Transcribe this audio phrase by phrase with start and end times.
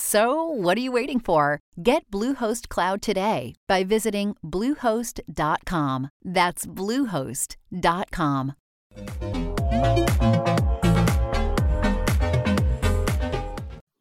[0.00, 1.58] So, what are you waiting for?
[1.82, 6.10] Get Bluehost Cloud today by visiting Bluehost.com.
[6.22, 8.52] That's Bluehost.com.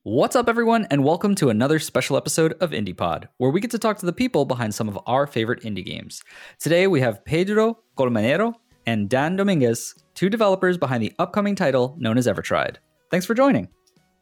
[0.04, 3.80] What's up, everyone, and welcome to another special episode of IndiePod, where we get to
[3.80, 6.22] talk to the people behind some of our favorite indie games.
[6.60, 8.54] Today, we have Pedro Colmenero
[8.86, 12.76] and Dan Dominguez, two developers behind the upcoming title known as Evertried.
[13.10, 13.70] Thanks for joining.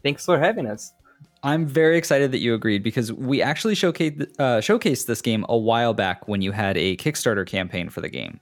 [0.01, 0.93] Thanks for having us.
[1.43, 5.57] I'm very excited that you agreed because we actually showcased, uh, showcased this game a
[5.57, 8.39] while back when you had a Kickstarter campaign for the game.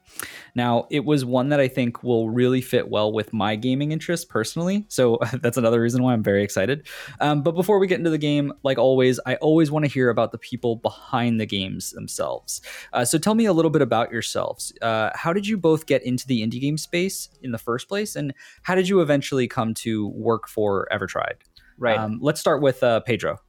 [0.56, 4.26] Now, it was one that I think will really fit well with my gaming interests
[4.26, 4.86] personally.
[4.88, 6.88] So that's another reason why I'm very excited.
[7.20, 10.10] Um, but before we get into the game, like always, I always want to hear
[10.10, 12.62] about the people behind the games themselves.
[12.94, 14.72] Uh, so tell me a little bit about yourselves.
[14.82, 18.16] Uh, how did you both get into the indie game space in the first place?
[18.16, 21.36] And how did you eventually come to work for Evertried?
[21.78, 21.98] Right.
[21.98, 23.40] Um, let's start with uh, Pedro.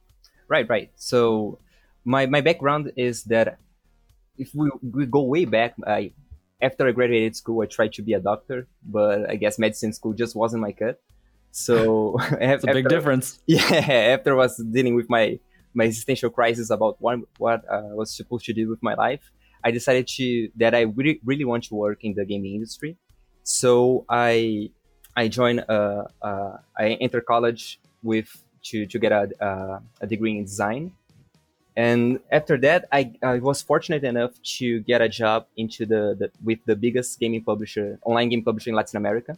[0.47, 0.91] Right, right.
[0.95, 1.59] So
[2.05, 3.59] my, my background is that
[4.37, 6.13] if we, we go way back, I,
[6.61, 10.13] after I graduated school, I tried to be a doctor, but I guess medicine school
[10.13, 10.99] just wasn't my cut.
[11.51, 13.39] So it's a big difference.
[13.47, 13.61] Yeah,
[14.15, 15.39] after I was dealing with my
[15.73, 19.31] my existential crisis about what what uh, I was supposed to do with my life,
[19.63, 22.97] I decided to that I really really want to work in the gaming industry.
[23.43, 24.69] So I
[25.15, 28.29] I joined uh, uh I entered college with
[28.63, 30.91] to to get a uh, a degree in design.
[31.77, 36.31] And after that, I, I was fortunate enough to get a job into the, the
[36.43, 39.37] with the biggest gaming publisher, online game publisher in Latin America.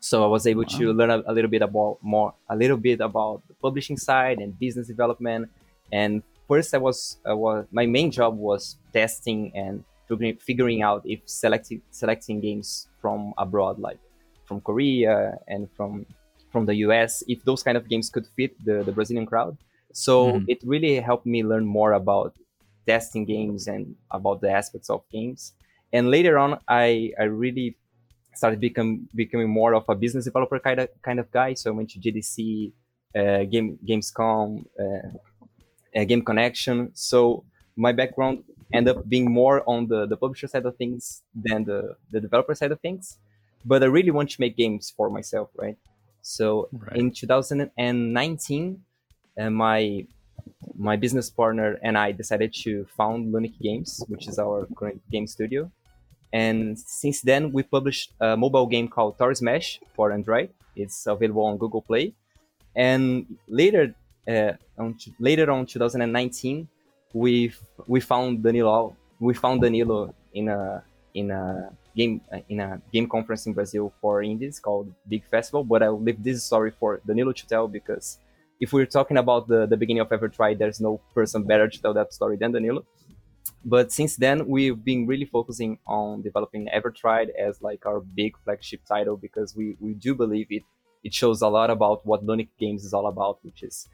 [0.00, 0.78] So I was able wow.
[0.78, 4.38] to learn a, a, little bit about more, a little bit about the publishing side
[4.38, 5.50] and business development.
[5.92, 11.02] And first, I was, I was my main job was testing and figuring, figuring out
[11.04, 13.98] if selecting selecting games from abroad, like
[14.46, 16.06] from Korea and from
[16.58, 19.56] from the US, if those kind of games could fit the, the Brazilian crowd.
[19.92, 20.44] So mm.
[20.48, 22.34] it really helped me learn more about
[22.84, 25.52] testing games and about the aspects of games.
[25.92, 27.76] And later on, I, I really
[28.34, 31.54] started become, becoming more of a business developer kind of kind of guy.
[31.54, 32.72] So I went to GDC,
[33.20, 36.90] uh, Game Gamescom, uh, Game Connection.
[36.94, 37.44] So
[37.76, 38.36] my background
[38.74, 42.54] ended up being more on the, the publisher side of things than the, the developer
[42.54, 43.18] side of things.
[43.64, 45.78] But I really want to make games for myself, right?
[46.28, 46.96] So right.
[46.96, 48.82] in 2019,
[49.40, 50.06] uh, my
[50.76, 55.26] my business partner and I decided to found Lunic Games, which is our current game
[55.26, 55.70] studio.
[56.32, 60.50] And since then, we published a mobile game called Tower Smash for Android.
[60.76, 62.12] It's available on Google Play.
[62.76, 63.94] And later,
[64.28, 66.68] uh, on, later on 2019,
[67.14, 67.54] we
[67.86, 68.94] we found Danilo.
[69.18, 70.84] We found Danilo in a
[71.14, 75.64] in a game uh, in a game conference in Brazil for indies called Big Festival.
[75.64, 78.18] But I'll leave this story for Danilo to tell because
[78.60, 81.94] if we're talking about the, the beginning of Evertried, there's no person better to tell
[81.94, 82.84] that story than Danilo.
[83.64, 88.84] But since then, we've been really focusing on developing Evertried as like our big flagship
[88.84, 90.62] title because we, we do believe it
[91.04, 93.88] it shows a lot about what Lunic Games is all about, which is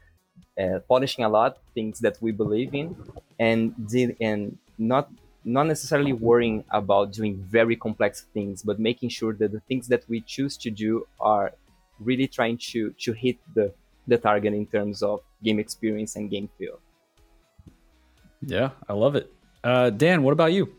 [0.59, 2.95] uh, polishing a lot things that we believe in
[3.39, 3.73] and
[4.19, 5.09] and not
[5.45, 10.03] not necessarily worrying about doing very complex things, but making sure that the things that
[10.09, 11.53] we choose to do are
[11.99, 13.73] really trying to to hit the
[14.07, 16.79] the target in terms of game experience and game feel.
[18.41, 19.31] Yeah, I love it.
[19.63, 20.73] Uh, Dan, what about you?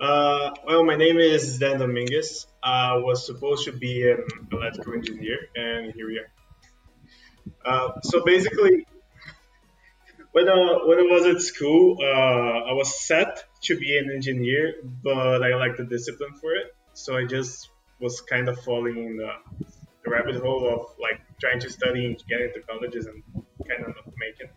[0.00, 2.46] Uh, well, my name is Dan Dominguez.
[2.62, 6.30] I was supposed to be an electrical engineer, and here we are.
[7.64, 8.86] Uh, so basically,
[10.32, 14.74] when uh, when I was at school, uh, I was set to be an engineer,
[15.02, 16.74] but I liked the discipline for it.
[16.92, 17.68] So I just
[18.00, 19.32] was kind of falling in the,
[20.04, 23.22] the rabbit hole of like trying to study and get into colleges and
[23.68, 24.50] kind of not making.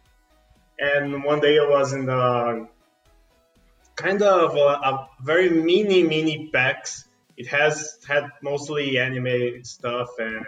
[0.80, 2.68] And one day I was in the
[3.96, 7.08] kind of a, a very mini mini PAX.
[7.36, 10.46] It has had mostly anime stuff and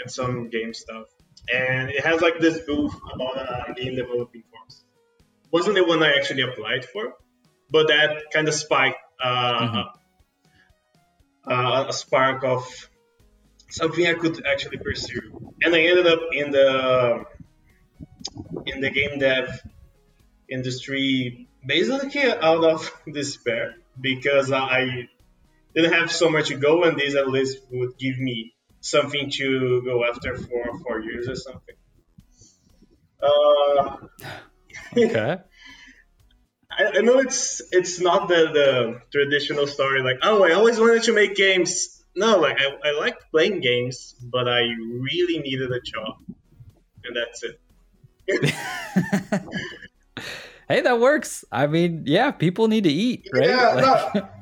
[0.00, 1.06] and some game stuff.
[1.52, 4.84] And it has like this booth about uh, game developing course.
[5.50, 7.14] Wasn't the one I actually applied for,
[7.70, 11.50] but that kind of spiked uh, mm-hmm.
[11.50, 12.90] uh, a spark of
[13.70, 17.24] something I could actually pursue, and I ended up in the
[18.66, 19.62] in the game dev
[20.48, 25.08] industry basically out of despair because I
[25.74, 29.82] didn't have so much to go, and this at least would give me something to
[29.82, 31.74] go after for four years or something.
[33.22, 33.96] Uh,
[34.96, 35.38] okay.
[36.70, 41.02] I, I, know it's it's not the, the traditional story like oh I always wanted
[41.04, 42.04] to make games.
[42.14, 46.16] No, like I, I like playing games, but I really needed a job,
[47.04, 47.60] and that's it.
[50.68, 51.44] hey, that works.
[51.50, 53.48] I mean, yeah, people need to eat, right?
[53.48, 54.14] Yeah, like...
[54.14, 54.28] no,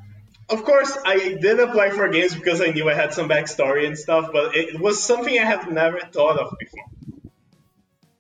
[0.48, 3.98] of course, I did apply for games because I knew I had some backstory and
[3.98, 6.84] stuff, but it was something I had never thought of before.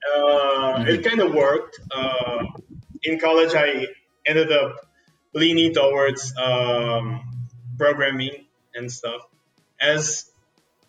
[0.06, 0.88] Uh, mm-hmm.
[0.88, 1.80] It kind of worked.
[1.90, 2.46] Uh,
[3.02, 3.86] in college, I
[4.26, 4.88] ended up
[5.34, 9.22] leaning towards um, programming and stuff.
[9.80, 10.30] As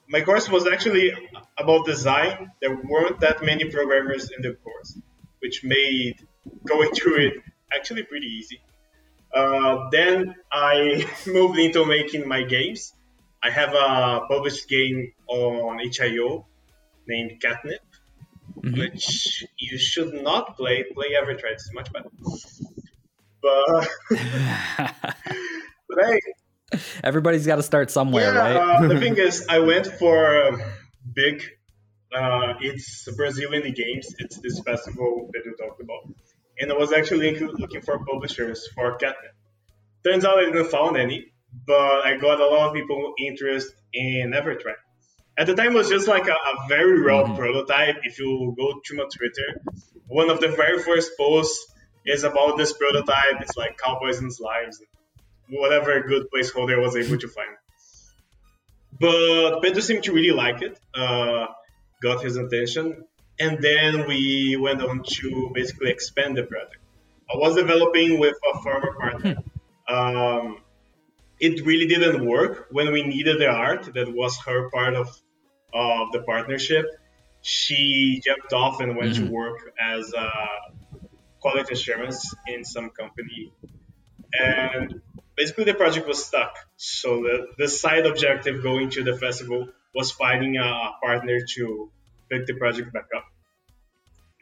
[0.08, 1.14] my course was actually
[1.58, 4.98] about design, there weren't that many programmers in the course,
[5.40, 6.26] which made
[6.66, 7.34] going through it
[7.74, 8.62] actually pretty easy.
[9.34, 12.94] Uh, then I moved into making my games.
[13.44, 16.46] I have a published game on itch.io
[17.08, 17.82] named Catnip,
[18.58, 18.80] mm-hmm.
[18.80, 20.84] which you should not play.
[20.94, 22.10] Play Evertried, it's much better.
[23.42, 23.88] But,
[25.88, 26.20] but hey,
[27.04, 28.84] everybody's got to start somewhere, yeah, right?
[28.84, 30.62] uh, the thing is, I went for um,
[31.14, 31.44] big.
[32.14, 34.16] Uh, it's Brazilian Games.
[34.18, 36.08] It's this festival that you talked about
[36.60, 39.34] and I was actually looking for publishers for Catnip.
[40.04, 41.32] Turns out I didn't find any,
[41.66, 44.76] but I got a lot of people interested in Evertried.
[45.38, 47.36] At the time, it was just like a, a very raw mm-hmm.
[47.36, 47.98] prototype.
[48.04, 49.62] If you go to my Twitter,
[50.08, 51.74] one of the very first posts
[52.06, 53.42] is about this prototype.
[53.42, 54.78] It's like cowboys and slimes,
[55.50, 57.56] whatever good placeholder I was able to find.
[59.00, 61.48] But Pedro seemed to really like it, uh,
[62.02, 63.04] got his attention,
[63.40, 66.78] and then we went on to basically expand the project.
[67.34, 69.36] I was developing with a former partner.
[69.36, 69.94] Hmm.
[69.94, 70.58] Um,
[71.40, 73.94] it really didn't work when we needed the art.
[73.94, 75.08] That was her part of
[75.74, 76.86] of the partnership.
[77.42, 79.28] She jumped off and went mm-hmm.
[79.28, 80.32] to work as a
[81.40, 83.54] quality assurance in some company,
[84.34, 85.02] and
[85.36, 86.56] basically the project was stuck.
[86.78, 91.92] So the, the side objective going to the festival was finding a partner to
[92.30, 93.26] pick the project back up.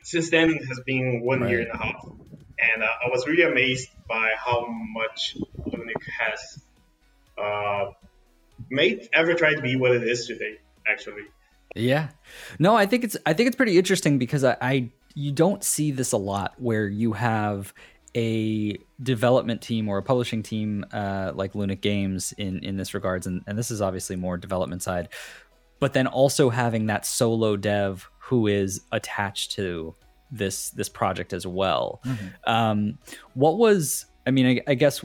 [0.05, 1.49] Since then, it has been one right.
[1.49, 5.35] year and a half, and uh, I was really amazed by how much
[5.65, 6.63] Lunic has
[7.43, 7.85] uh,
[8.69, 10.59] made Evertried be what it is today.
[10.87, 11.23] Actually,
[11.73, 12.09] yeah,
[12.59, 15.89] no, I think it's I think it's pretty interesting because I, I you don't see
[15.89, 17.73] this a lot where you have
[18.15, 23.25] a development team or a publishing team uh, like Lunic Games in in this regards,
[23.25, 25.09] and, and this is obviously more development side,
[25.79, 29.95] but then also having that solo dev who is attached to
[30.31, 32.01] this this project as well.
[32.05, 32.51] Mm-hmm.
[32.51, 32.97] Um,
[33.33, 35.03] what was I mean, I, I guess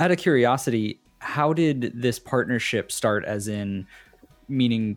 [0.00, 3.24] out of curiosity, how did this partnership start?
[3.24, 3.86] As in,
[4.48, 4.96] meaning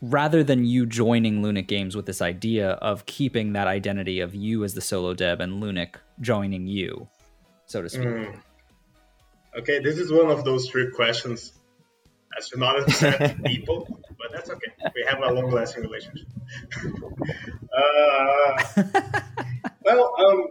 [0.00, 4.64] rather than you joining Lunic Games with this idea of keeping that identity of you
[4.64, 7.08] as the solo dev and Lunic joining you,
[7.66, 8.04] so to speak.
[8.04, 8.40] Mm.
[9.58, 11.57] Okay, this is one of those trick questions
[12.36, 14.72] as not upset people, but that's okay.
[14.94, 16.26] We have a long lasting relationship.
[17.76, 18.82] uh,
[19.84, 20.46] well, um,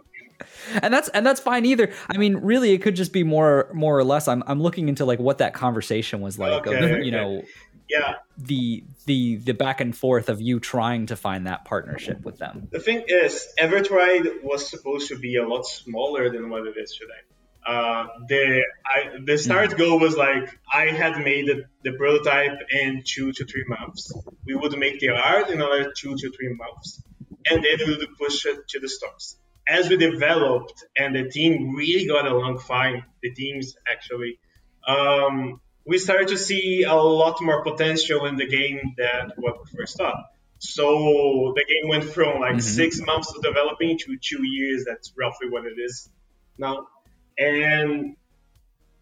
[0.82, 1.92] and that's and that's fine either.
[2.08, 4.28] I mean, really, it could just be more more or less.
[4.28, 6.66] I'm I'm looking into like what that conversation was like.
[6.66, 7.04] Okay, of, okay.
[7.04, 7.42] You know,
[7.88, 12.38] yeah, the the the back and forth of you trying to find that partnership with
[12.38, 12.68] them.
[12.70, 16.92] The thing is, Evertried was supposed to be a lot smaller than what it is
[16.92, 17.20] today.
[17.68, 19.78] Uh, the I, the start mm-hmm.
[19.78, 24.10] goal was like I had made the, the, prototype in two to three months.
[24.46, 27.02] We would make the art in another two to three months,
[27.50, 29.36] and then we would push it to the stores.
[29.68, 34.38] As we developed and the team really got along fine, the teams actually,
[34.86, 39.78] um, we started to see a lot more potential in the game than what we
[39.78, 40.24] first thought.
[40.58, 42.60] So the game went from like mm-hmm.
[42.60, 44.86] six months of developing to two years.
[44.86, 46.08] That's roughly what it is
[46.58, 46.88] now
[47.38, 48.16] and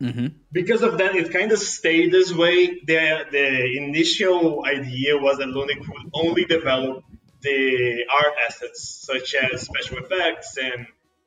[0.01, 0.27] mm-hmm.
[0.53, 2.81] because of that, it kind of stayed this way.
[2.87, 7.05] The the initial idea was that Lunic would only develop
[7.41, 10.87] the art assets such as special effects and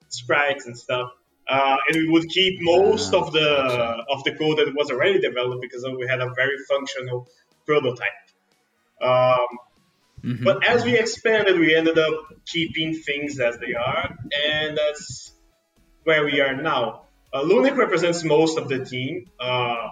[0.10, 1.12] sprites and stuff.
[1.48, 3.48] Uh, and we would keep most of the
[4.10, 7.28] of the code that was already developed because we had a very functional
[7.66, 8.10] prototype.
[9.02, 9.48] Um,
[10.24, 10.44] Mm-hmm.
[10.44, 12.14] But as we expanded, we ended up
[12.46, 15.32] keeping things as they are, and that's
[16.04, 17.04] where we are now.
[17.34, 19.90] Uh, Lunic represents most of the team uh,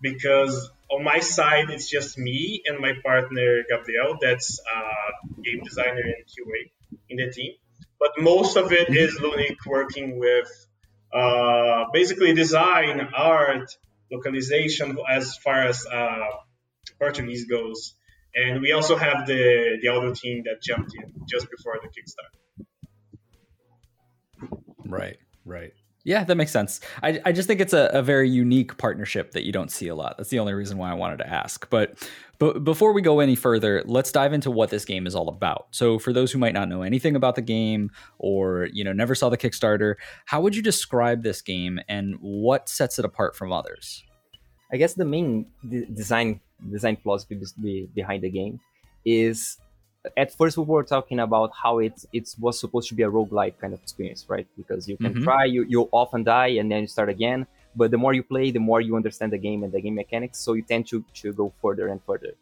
[0.00, 6.02] because on my side it's just me and my partner Gabriel, that's uh, game designer
[6.02, 6.70] and QA
[7.08, 7.52] in the team.
[7.98, 10.48] But most of it is Lunic working with
[11.12, 13.70] uh, basically design, art,
[14.12, 16.26] localization as far as uh,
[16.98, 17.94] Portuguese goes.
[18.34, 22.66] And we also have the, the auto team that jumped in just before the Kickstarter.
[24.84, 25.72] Right, right.
[26.06, 26.80] Yeah, that makes sense.
[27.02, 29.94] I, I just think it's a, a very unique partnership that you don't see a
[29.96, 30.16] lot.
[30.16, 31.68] That's the only reason why I wanted to ask.
[31.68, 35.28] But but before we go any further, let's dive into what this game is all
[35.28, 35.66] about.
[35.72, 39.16] So for those who might not know anything about the game or you know never
[39.16, 43.52] saw the Kickstarter, how would you describe this game and what sets it apart from
[43.52, 44.04] others?
[44.72, 48.60] I guess the main design design philosophy behind the game
[49.04, 49.58] is
[50.16, 53.58] at first we were talking about how it it was supposed to be a roguelike
[53.58, 54.46] kind of experience, right?
[54.56, 55.24] Because you can mm-hmm.
[55.24, 57.46] try, you, you often die and then you start again.
[57.74, 60.38] But the more you play, the more you understand the game and the game mechanics.
[60.38, 62.34] So you tend to, to go further and further.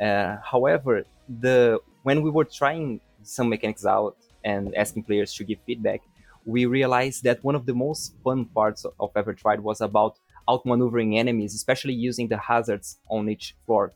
[0.00, 1.04] Uh, however,
[1.40, 6.02] the when we were trying some mechanics out and asking players to give feedback,
[6.44, 10.18] we realized that one of the most fun parts of Evertried was about
[10.48, 13.92] outmaneuvering enemies, especially using the hazards on each floor.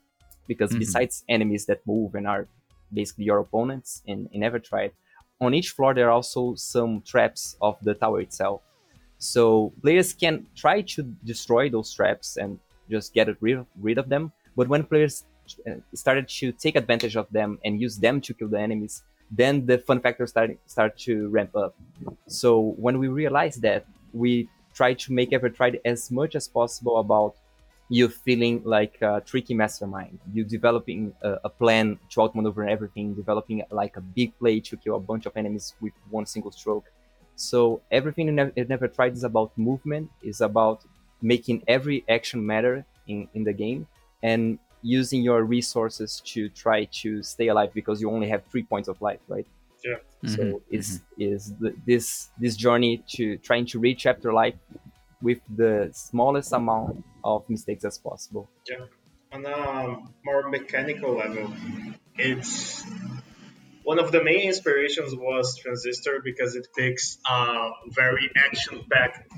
[0.47, 0.79] Because mm-hmm.
[0.79, 2.49] besides enemies that move and are
[2.93, 4.93] basically your opponents in, in Evertried.
[5.41, 8.61] On each floor, there are also some traps of the tower itself.
[9.19, 12.59] So players can try to destroy those traps and
[12.91, 14.33] just get rid, rid of them.
[14.57, 15.25] But when players
[15.67, 19.67] uh, started to take advantage of them and use them to kill the enemies, then
[19.67, 21.75] the fun factor start, start to ramp up.
[22.27, 27.35] So when we realized that, we tried to make Evertried as much as possible about
[27.89, 30.19] you feeling like a tricky mastermind.
[30.33, 34.97] You're developing a, a, plan to outmaneuver everything, developing like a big play to kill
[34.97, 36.85] a bunch of enemies with one single stroke.
[37.37, 40.85] So everything in Evertried is about movement, is about
[41.23, 43.87] making every action matter in, in the game
[44.23, 48.89] and using your resources to try to stay alive because you only have three points
[48.89, 49.47] of life, right?
[49.85, 49.95] Yeah.
[50.25, 50.35] Mm-hmm.
[50.35, 51.23] So is mm-hmm.
[51.23, 54.57] is the, this this journey to trying to reach afterlife
[55.23, 58.49] with the smallest amount of mistakes as possible.
[58.69, 58.87] Yeah.
[59.31, 61.53] On a more mechanical level,
[62.17, 62.83] it's
[63.83, 69.31] one of the main inspirations was Transistor because it takes a very action-packed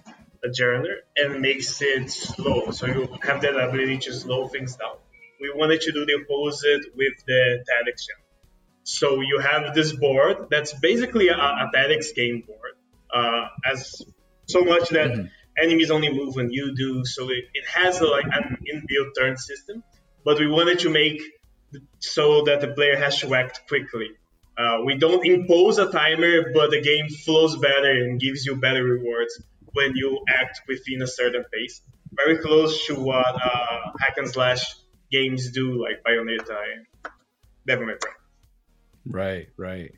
[0.55, 2.71] journey and makes it slow.
[2.71, 4.97] So you have that ability to slow things down.
[5.41, 8.17] We wanted to do the opposite with the Tactics Gen.
[8.85, 12.73] So you have this board that's basically a, a Tactics game board,
[13.13, 14.03] uh, as
[14.47, 15.27] so much that mm-hmm
[15.62, 19.37] enemies only move when you do, so it, it has a, like an inbuilt turn
[19.37, 19.83] system.
[20.25, 21.23] But we wanted to make
[21.99, 24.09] so that the player has to act quickly.
[24.57, 28.85] Uh, we don't impose a timer, but the game flows better and gives you better
[28.85, 31.81] rewards when you act within a certain pace.
[32.12, 34.75] Very close to what uh, hack and slash
[35.11, 37.12] games do, like Bayonetta and
[37.67, 38.12] Devil May Cry.
[39.07, 39.93] Right, right.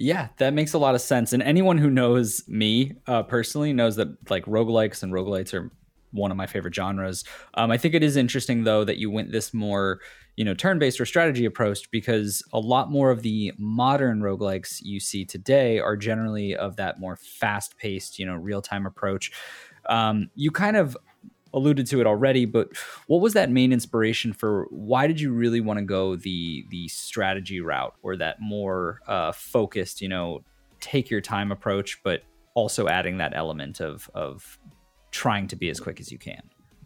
[0.00, 1.32] Yeah, that makes a lot of sense.
[1.32, 5.72] And anyone who knows me uh, personally knows that like roguelikes and roguelites are
[6.12, 7.24] one of my favorite genres.
[7.54, 9.98] Um, I think it is interesting though that you went this more,
[10.36, 15.00] you know, turn-based or strategy approach because a lot more of the modern roguelikes you
[15.00, 19.32] see today are generally of that more fast-paced, you know, real-time approach.
[19.88, 20.96] Um, you kind of
[21.54, 22.68] alluded to it already, but
[23.06, 24.66] what was that main inspiration for?
[24.70, 29.32] Why did you really want to go the the strategy route or that more uh,
[29.32, 30.42] focused, you know,
[30.80, 32.22] take your time approach, but
[32.54, 34.58] also adding that element of of
[35.10, 36.42] trying to be as quick as you can?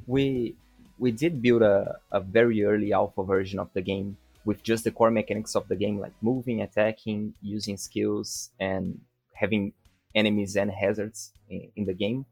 [0.06, 0.56] We
[0.98, 4.90] we did build a, a very early alpha version of the game with just the
[4.90, 9.00] core mechanics of the game, like moving, attacking, using skills, and
[9.34, 9.72] having
[10.14, 12.26] enemies and hazards in, in the game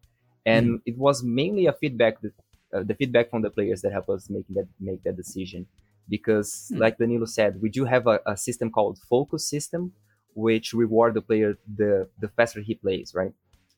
[0.51, 0.83] and mm.
[0.91, 2.35] it was mainly a feedback that,
[2.75, 5.67] uh, the feedback from the players that help us make that make that decision
[6.09, 6.79] because mm.
[6.83, 9.93] like danilo said we do have a, a, system called focus system
[10.35, 13.33] which reward the player the the faster he plays right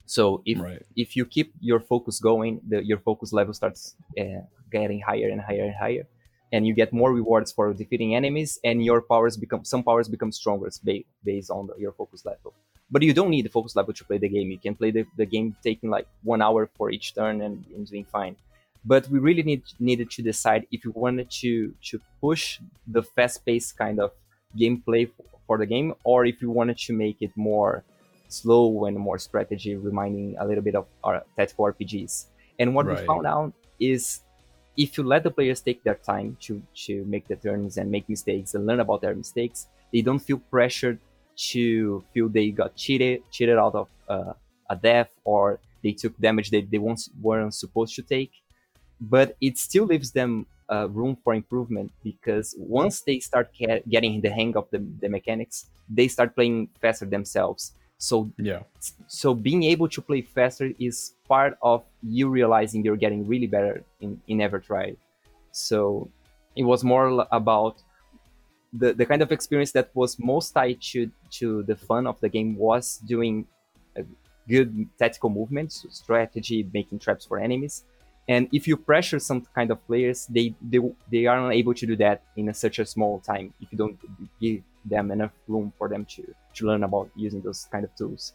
[0.07, 0.83] so if right.
[0.97, 5.41] if you keep your focus going the, your focus level starts uh, getting higher and
[5.41, 6.07] higher and higher
[6.52, 10.33] and you get more rewards for defeating enemies and your powers become some powers become
[10.33, 10.69] stronger
[11.25, 12.52] based on the, your focus level
[12.92, 14.50] but you don't need the focus level to play the game.
[14.50, 17.88] You can play the, the game taking like one hour for each turn and, and
[17.88, 18.37] doing fine.
[18.84, 23.46] But we really need needed to decide if we wanted to to push the fast
[23.46, 24.11] paced kind of
[24.58, 25.11] gameplay
[25.46, 27.84] for the game, or if we wanted to make it more
[28.28, 32.26] slow and more strategy, reminding a little bit of our tactical RPGs.
[32.58, 33.00] And what right.
[33.00, 34.20] we found out is
[34.76, 38.08] if you let the players take their time to to make the turns and make
[38.08, 40.99] mistakes and learn about their mistakes, they don't feel pressured
[41.36, 44.34] to feel they got cheated cheated out of uh,
[44.70, 48.32] a death or they took damage that they once weren't supposed to take.
[49.00, 54.20] But it still leaves them uh, room for improvement because once they start ca- getting
[54.20, 57.72] the hang of the, the mechanics, they start playing faster themselves.
[57.98, 58.62] So yeah,
[59.06, 63.84] so being able to play faster is part of you realizing you're getting really better
[64.00, 64.96] in in try
[65.52, 66.10] So
[66.56, 67.82] it was more about
[68.73, 72.29] the the kind of experience that was most tied to to the fun of the
[72.29, 73.47] game was doing
[74.49, 77.85] good tactical movements, strategy, making traps for enemies.
[78.29, 80.79] And if you pressure some kind of players, they they,
[81.11, 83.79] they are not able to do that in a, such a small time if you
[83.79, 83.99] don't
[84.41, 88.35] give them enough room for them to, to learn about using those kind of tools.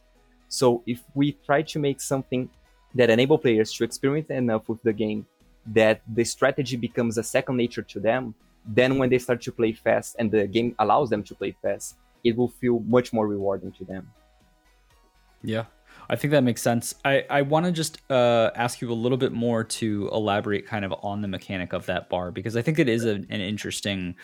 [0.50, 2.50] So if we try to make something
[2.96, 5.26] that enable players to experiment enough with the game
[5.68, 8.34] that the strategy becomes a second nature to them,
[8.68, 11.96] then when they start to play fast and the game allows them to play fast,
[12.24, 14.12] it will feel much more rewarding to them.
[15.44, 15.66] Yeah,
[16.10, 16.96] I think that makes sense.
[17.06, 20.84] I, I want to just uh, ask you a little bit more to elaborate kind
[20.84, 24.16] of on the mechanic of that bar because I think it is a, an interesting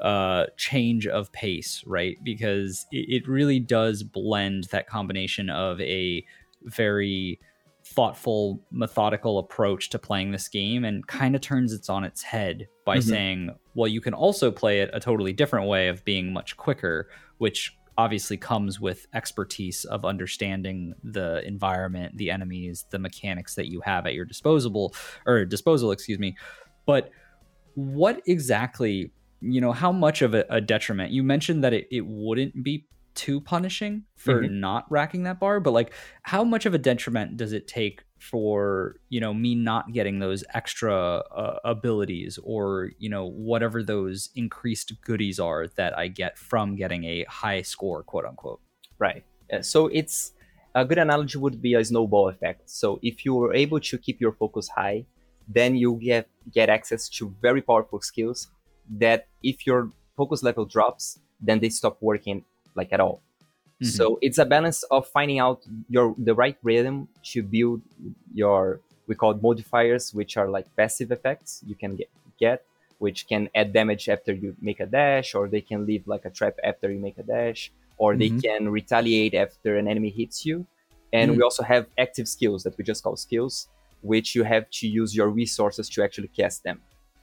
[0.00, 2.16] uh, change of pace, right?
[2.22, 6.24] Because it, it really does blend that combination of a
[6.64, 7.40] very
[7.84, 12.68] thoughtful, methodical approach to playing this game and kind of turns it on its head
[12.84, 13.08] by mm-hmm.
[13.08, 17.08] saying, well, you can also play it a totally different way of being much quicker,
[17.38, 23.80] which obviously comes with expertise of understanding the environment, the enemies, the mechanics that you
[23.82, 24.94] have at your disposable
[25.26, 26.36] or disposal, excuse me.
[26.86, 27.10] But
[27.74, 31.12] what exactly, you know, how much of a, a detriment?
[31.12, 34.60] You mentioned that it, it wouldn't be too punishing for mm-hmm.
[34.60, 38.96] not racking that bar, but like how much of a detriment does it take for
[39.08, 44.92] you know me not getting those extra uh, abilities or you know whatever those increased
[45.02, 48.60] goodies are that I get from getting a high score, quote unquote.
[48.98, 49.24] Right.
[49.60, 50.32] So it's
[50.74, 52.70] a good analogy would be a snowball effect.
[52.70, 55.04] So if you were able to keep your focus high,
[55.48, 58.48] then you get get access to very powerful skills
[58.98, 62.44] that if your focus level drops, then they stop working
[62.74, 63.20] like at all.
[63.82, 63.96] Mm-hmm.
[63.96, 67.82] So it's a balance of finding out your the right rhythm to build
[68.32, 72.64] your we call modifiers, which are like passive effects you can get get,
[72.98, 76.30] which can add damage after you make a dash, or they can leave like a
[76.30, 78.38] trap after you make a dash, or they mm-hmm.
[78.38, 80.64] can retaliate after an enemy hits you.
[81.12, 81.38] And mm-hmm.
[81.38, 83.68] we also have active skills that we just call skills,
[84.02, 86.80] which you have to use your resources to actually cast them.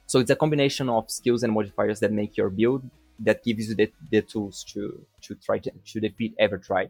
[0.08, 2.84] So it's a combination of skills and modifiers that make your build
[3.20, 6.90] that gives you the, the tools to to try to, to defeat EverTried.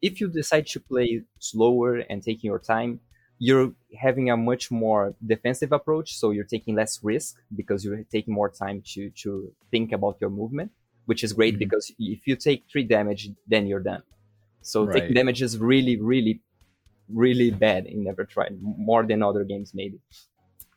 [0.00, 3.00] If you decide to play slower and taking your time,
[3.38, 6.16] you're having a much more defensive approach.
[6.16, 10.30] So you're taking less risk because you're taking more time to to think about your
[10.30, 10.72] movement,
[11.06, 11.70] which is great mm-hmm.
[11.70, 14.02] because if you take three damage, then you're done.
[14.62, 14.94] So right.
[14.94, 16.40] taking damage is really, really,
[17.08, 19.98] really bad in EverTried, more than other games maybe.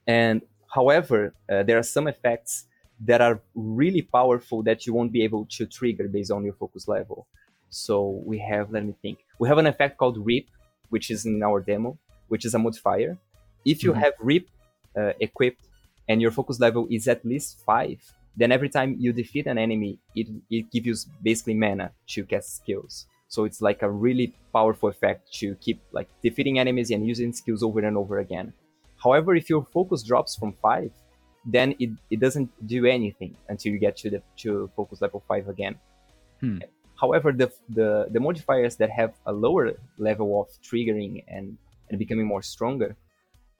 [0.07, 0.41] And
[0.73, 2.65] however, uh, there are some effects
[3.01, 6.87] that are really powerful that you won't be able to trigger based on your focus
[6.87, 7.27] level.
[7.69, 10.45] So we have, let me think, we have an effect called Rip,
[10.89, 11.97] which is in our demo,
[12.29, 13.17] which is a modifier.
[13.65, 14.01] If you mm-hmm.
[14.01, 14.47] have Rip
[14.97, 15.67] uh, equipped
[16.07, 17.99] and your focus level is at least five,
[18.37, 22.55] then every time you defeat an enemy, it, it gives you basically mana to cast
[22.57, 23.07] skills.
[23.27, 27.63] So it's like a really powerful effect to keep like defeating enemies and using skills
[27.63, 28.53] over and over again.
[29.03, 30.91] However, if your focus drops from five,
[31.45, 35.47] then it, it doesn't do anything until you get to the to focus level five
[35.47, 35.75] again.
[36.39, 36.59] Hmm.
[36.99, 41.57] However, the, the the modifiers that have a lower level of triggering and
[41.89, 42.95] and becoming more stronger,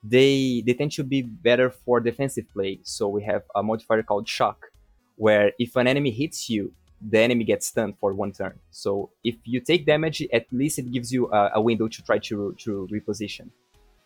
[0.04, 2.80] they they tend to be better for defensive play.
[2.84, 4.72] So we have a modifier called shock,
[5.18, 6.72] where if an enemy hits you,
[7.02, 8.58] the enemy gets stunned for one turn.
[8.72, 12.18] So if you take damage, at least it gives you a, a window to try
[12.20, 13.50] to to reposition.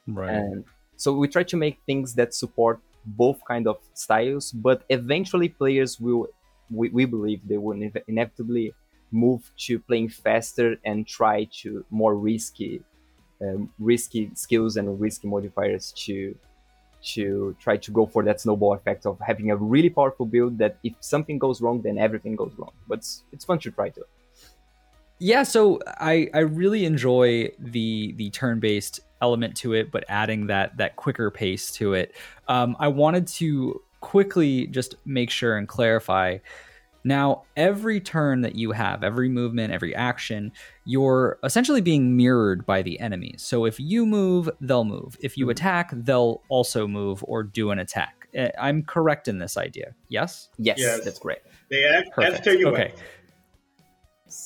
[0.07, 0.33] Right.
[0.33, 0.65] And
[0.97, 5.99] so we try to make things that support both kind of styles, but eventually players
[5.99, 6.27] will,
[6.69, 8.73] we, we believe they will inevitably
[9.11, 12.81] move to playing faster and try to more risky,
[13.41, 16.35] um, risky skills and risky modifiers to
[17.01, 20.77] to try to go for that snowball effect of having a really powerful build that
[20.83, 22.73] if something goes wrong, then everything goes wrong.
[22.87, 24.01] But it's, it's fun to try to.
[25.19, 30.47] Yeah, so I I really enjoy the the turn based element to it, but adding
[30.47, 32.15] that that quicker pace to it.
[32.47, 36.37] Um, I wanted to quickly just make sure and clarify.
[37.03, 40.51] Now, every turn that you have, every movement, every action,
[40.83, 43.35] you're essentially being mirrored by the enemy.
[43.37, 45.17] So if you move, they'll move.
[45.21, 45.51] If you mm-hmm.
[45.51, 48.27] attack, they'll also move or do an attack.
[48.37, 49.95] Uh, I'm correct in this idea.
[50.09, 50.49] Yes.
[50.57, 51.03] Yes, Yes.
[51.05, 51.39] that's great.
[51.69, 52.37] They act Perfect.
[52.37, 52.89] after you Okay.
[52.89, 52.95] went.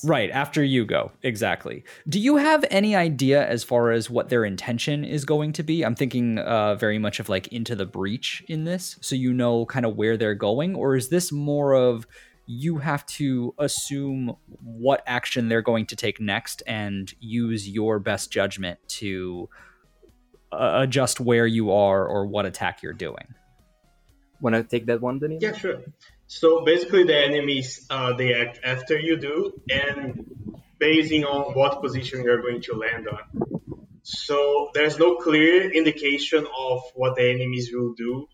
[0.04, 1.12] Right, after you go.
[1.22, 1.84] Exactly.
[2.08, 5.84] Do you have any idea as far as what their intention is going to be?
[5.84, 9.66] I'm thinking uh, very much of like into the breach in this, so you know
[9.66, 12.06] kind of where they're going, or is this more of
[12.46, 18.30] you have to assume what action they're going to take next and use your best
[18.30, 19.48] judgment to
[20.52, 23.34] uh, adjust where you are or what attack you're doing?
[24.40, 25.38] Want to take that one, Danny?
[25.40, 25.80] Yeah, sure.
[26.26, 30.24] So basically, the enemies uh, they act after you do, and
[30.78, 33.22] basing on what position you're going to land on.
[34.02, 38.26] So there's no clear indication of what the enemies will do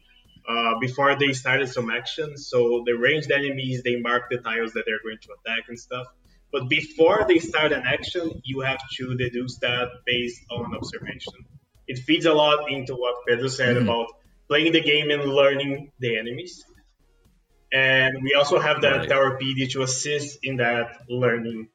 [0.48, 2.36] uh, before they started some action.
[2.36, 6.06] So the ranged enemies they mark the tiles that they're going to attack and stuff.
[6.52, 11.34] But before they start an action, you have to deduce that based on observation.
[11.86, 13.82] It feeds a lot into what Pedro said Mhm.
[13.82, 14.06] about
[14.48, 16.64] playing the game and learning the enemies.
[17.72, 19.08] And we also have that Right.
[19.08, 21.68] Towerpedia to assist in that learning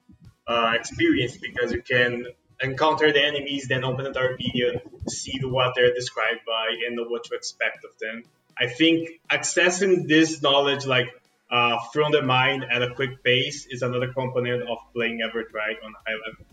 [0.48, 2.26] uh, experience because you can
[2.62, 7.24] encounter the enemies, then open the Towerpedia, see what they're described by, and know what
[7.26, 8.24] to expect of them.
[8.58, 11.08] I think accessing this knowledge, like
[11.50, 15.94] uh, from the mind at a quick pace, is another component of playing Evertried on
[16.06, 16.46] high level.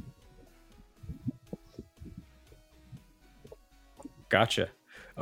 [4.28, 4.70] Gotcha.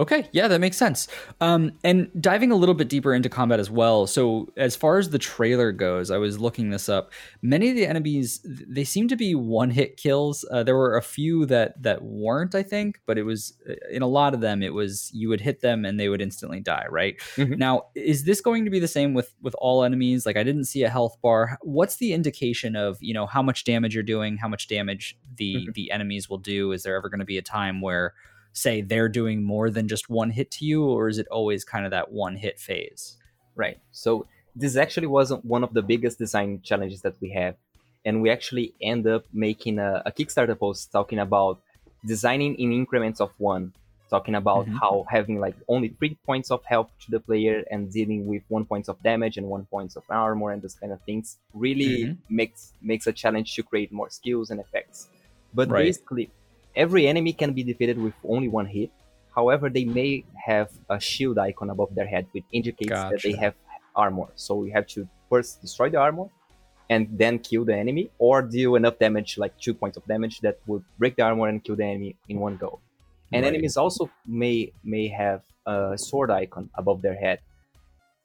[0.00, 1.06] Okay, yeah, that makes sense.
[1.42, 4.06] Um, and diving a little bit deeper into combat as well.
[4.06, 7.12] So, as far as the trailer goes, I was looking this up.
[7.42, 10.42] Many of the enemies they seem to be one-hit kills.
[10.50, 14.00] Uh, there were a few that that weren't, I think, but it was uh, in
[14.00, 14.62] a lot of them.
[14.62, 16.86] It was you would hit them and they would instantly die.
[16.90, 17.58] Right Mhm.
[17.58, 20.24] now, is this going to be the same with with all enemies?
[20.24, 21.58] Like, I didn't see a health bar.
[21.60, 25.56] What's the indication of you know how much damage you're doing, how much damage the
[25.68, 25.74] Mhm.
[25.74, 26.72] the enemies will do?
[26.72, 28.14] Is there ever going to be a time where
[28.52, 31.84] say they're doing more than just one hit to you or is it always kind
[31.84, 33.16] of that one hit phase
[33.56, 33.78] Right.
[33.92, 37.56] So this actually wasn't one of the biggest design challenges that we have.
[38.04, 41.60] And we actually end up making a, a Kickstarter post talking about
[42.06, 43.72] designing in increments of one,
[44.08, 44.78] talking about Mhm.
[44.80, 48.64] how having like only three points of health to the player and dealing with one
[48.64, 52.16] points of damage and one points of armor and those kind of things really Mhm.
[52.30, 55.08] makes makes a challenge to create more skills and effects.
[55.52, 55.84] But Right.
[55.86, 56.30] basically,
[56.84, 58.90] every enemy can be defeated with only one hit.
[59.38, 60.10] However, they may
[60.50, 63.54] have a shield icon above their head, which indicates that they have
[63.94, 64.28] armor.
[64.46, 66.28] So you have to first destroy the armor
[66.94, 70.56] and then kill the enemy, or deal enough damage, like two points of damage, that
[70.66, 72.80] would break the armor and kill the enemy in one go.
[73.32, 73.54] And Right.
[73.54, 77.38] enemies also may may have a sword icon above their head,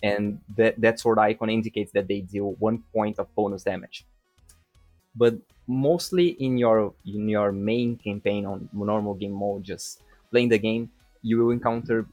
[0.02, 4.06] and that that sword icon indicates that they deal one point of bonus damage.
[5.16, 5.36] But
[5.68, 10.02] mostly in your in your main campaign on normal game mode, just
[10.32, 10.90] playing the game,
[11.22, 12.06] you will encounter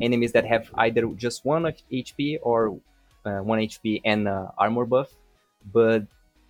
[0.00, 2.78] enemies that have either just one HP or
[3.24, 5.10] uh, one HP and uh, armor buff.
[5.72, 6.06] But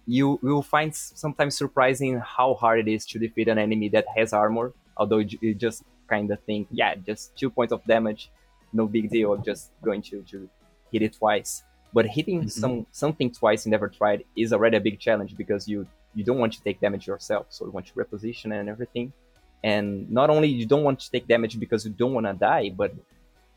[0.07, 4.33] you will find sometimes surprising how hard it is to defeat an enemy that has
[4.33, 4.73] armor.
[4.97, 8.31] Although you you just kind of think, yeah, just two points of damage,
[8.73, 9.33] no big deal.
[9.33, 10.49] I'm just going to to
[10.93, 11.63] hit it twice.
[11.93, 12.51] But hitting Mhm.
[12.51, 15.87] some something twice in Evertried is already a big challenge because you
[16.17, 19.13] you don't want to take damage yourself, so you want to reposition and everything.
[19.63, 22.71] And not only you don't want to take damage because you don't want to die,
[22.71, 22.93] but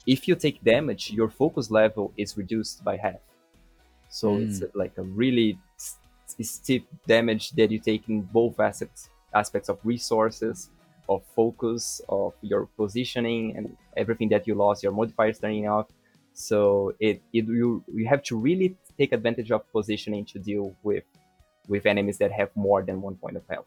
[0.05, 3.21] if you take damage, your focus level is reduced by half.
[4.09, 4.43] So hmm.
[4.43, 5.97] it's uh, like a really s-
[6.41, 10.69] steep damage that you take in both aspects aspects of resources,
[11.07, 15.87] of focus, of your positioning, and everything that you lost, your modifiers turning off.
[16.33, 21.03] So it, it you you have to really take advantage of positioning to deal with
[21.69, 23.65] with enemies that have more than one point of health.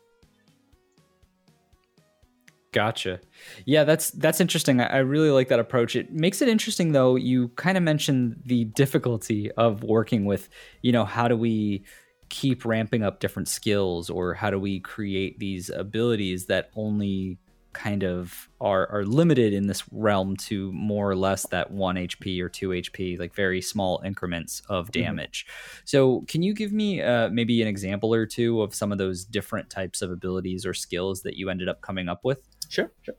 [2.73, 3.21] Gotcha.
[3.67, 4.81] Yeah, that's that's interesting.
[4.81, 5.95] I, really like that approach.
[5.95, 7.17] It makes it interesting though.
[7.17, 10.49] You kind of mentioned the difficulty of working with,
[10.81, 11.85] you know, how do we
[12.31, 17.37] keep ramping up different skills or how do we create these abilities that only
[17.73, 22.41] kind of are are limited in this realm to more or less that 1 HP
[22.41, 24.93] or 2 HP like very small increments of Mhm.
[24.93, 25.47] damage.
[25.85, 29.25] So, can you give me uh, maybe an example or two of some of those
[29.25, 32.41] different types of abilities or skills that you ended up coming up with?
[32.69, 33.15] Sure, sure.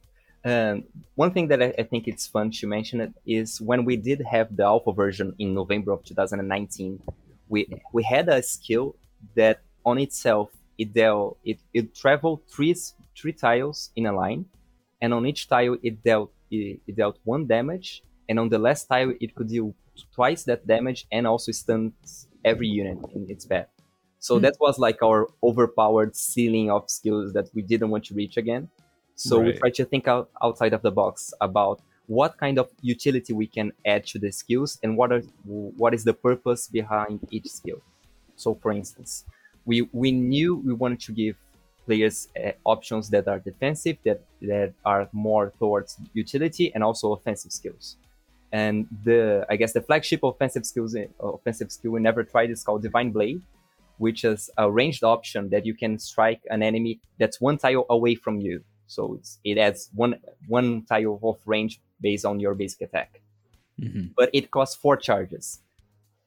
[0.46, 0.84] Um,
[1.16, 4.22] one thing that I, I think it's fun to mention it is when we did
[4.30, 7.02] have the alpha version in November of 2019,
[7.48, 8.96] we we had a skill
[9.36, 12.76] that on itself it dealt it, it traveled three
[13.16, 14.46] three tiles in a line,
[15.02, 18.86] and on each tile it dealt it, it dealt one damage, and on the last
[18.88, 19.76] tile it could deal
[20.14, 23.68] twice that damage and also stuns every unit in its path.
[24.20, 24.46] So Hmm.
[24.46, 28.70] that was like our overpowered ceiling of skills that we didn't want to reach again.
[29.16, 29.62] So we Right.
[29.62, 33.72] try to think out, outside of the box about what kind of utility we can
[33.86, 37.82] add to the skills and what are what is the purpose behind each skill.
[38.36, 39.26] So, for instance,
[39.66, 41.38] we we knew we wanted to give
[41.86, 47.52] players uh, options that are defensive, that that are more towards utility and also offensive
[47.52, 47.98] skills.
[48.52, 52.64] And the I guess the flagship offensive skills uh, offensive skill we never tried is
[52.64, 53.42] called Divine Blade,
[53.98, 58.16] which is a ranged option that you can strike an enemy that's one tile away
[58.16, 58.64] from you.
[58.88, 63.22] So it adds one one tile of range based on your basic attack.
[63.82, 64.08] Mm-hmm.
[64.16, 65.60] But it costs four charges.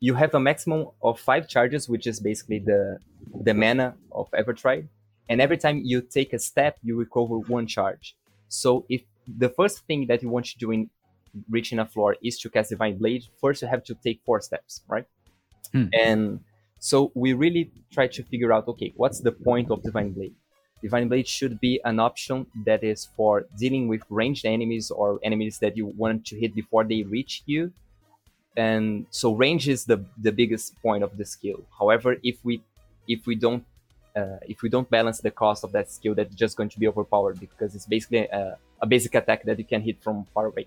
[0.01, 2.99] You have a maximum of five charges, which is basically the
[3.43, 4.89] the mana of Evertried.
[5.29, 8.17] And every time you take a step, you recover one charge.
[8.49, 10.91] So if the first thing that you want to do in
[11.51, 14.83] reaching a floor is to cast Divine Blade, first you have to take four steps,
[14.89, 15.05] right?
[15.73, 15.87] Hmm.
[15.93, 16.41] And
[16.79, 20.35] so we really try to figure out, okay, what's the point of Divine Blade?
[20.83, 25.59] Divine Blade should be an option that is for dealing with ranged enemies or enemies
[25.59, 27.73] that you want to hit before they reach you.
[28.57, 31.65] And so range is the the biggest point of the skill.
[31.79, 32.63] However, if we
[33.09, 33.65] if we don't
[34.17, 36.89] uh, if we don't balance the cost of that skill, that's just going to be
[36.89, 40.67] overpowered because it's basically a, a basic attack that you can hit from far away.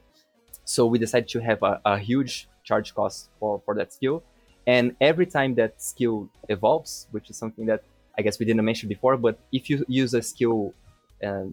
[0.66, 4.24] So we decided to have a, a huge charge cost for, for that skill.
[4.68, 7.82] And every time that skill evolves, which is something that
[8.18, 10.74] I guess we didn't mention before, but if you use a skill
[11.24, 11.46] uh,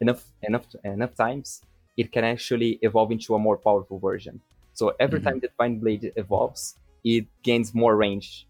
[0.00, 1.62] enough enough enough times,
[1.96, 4.40] it can actually evolve into a more powerful version.
[4.72, 5.28] So every mm-hmm.
[5.28, 8.46] time the Divine Blade evolves, it gains more range.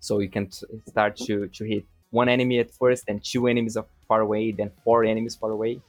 [0.00, 3.76] So you can t- start to to hit one enemy at first, then two enemies
[4.06, 5.80] far away, then four enemies far away.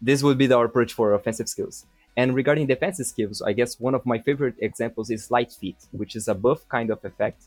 [0.00, 1.84] This would be our approach for offensive skills.
[2.16, 6.14] And regarding defensive skills, I guess one of my favorite examples is Light Feet, which
[6.14, 7.44] is a buff kind of effect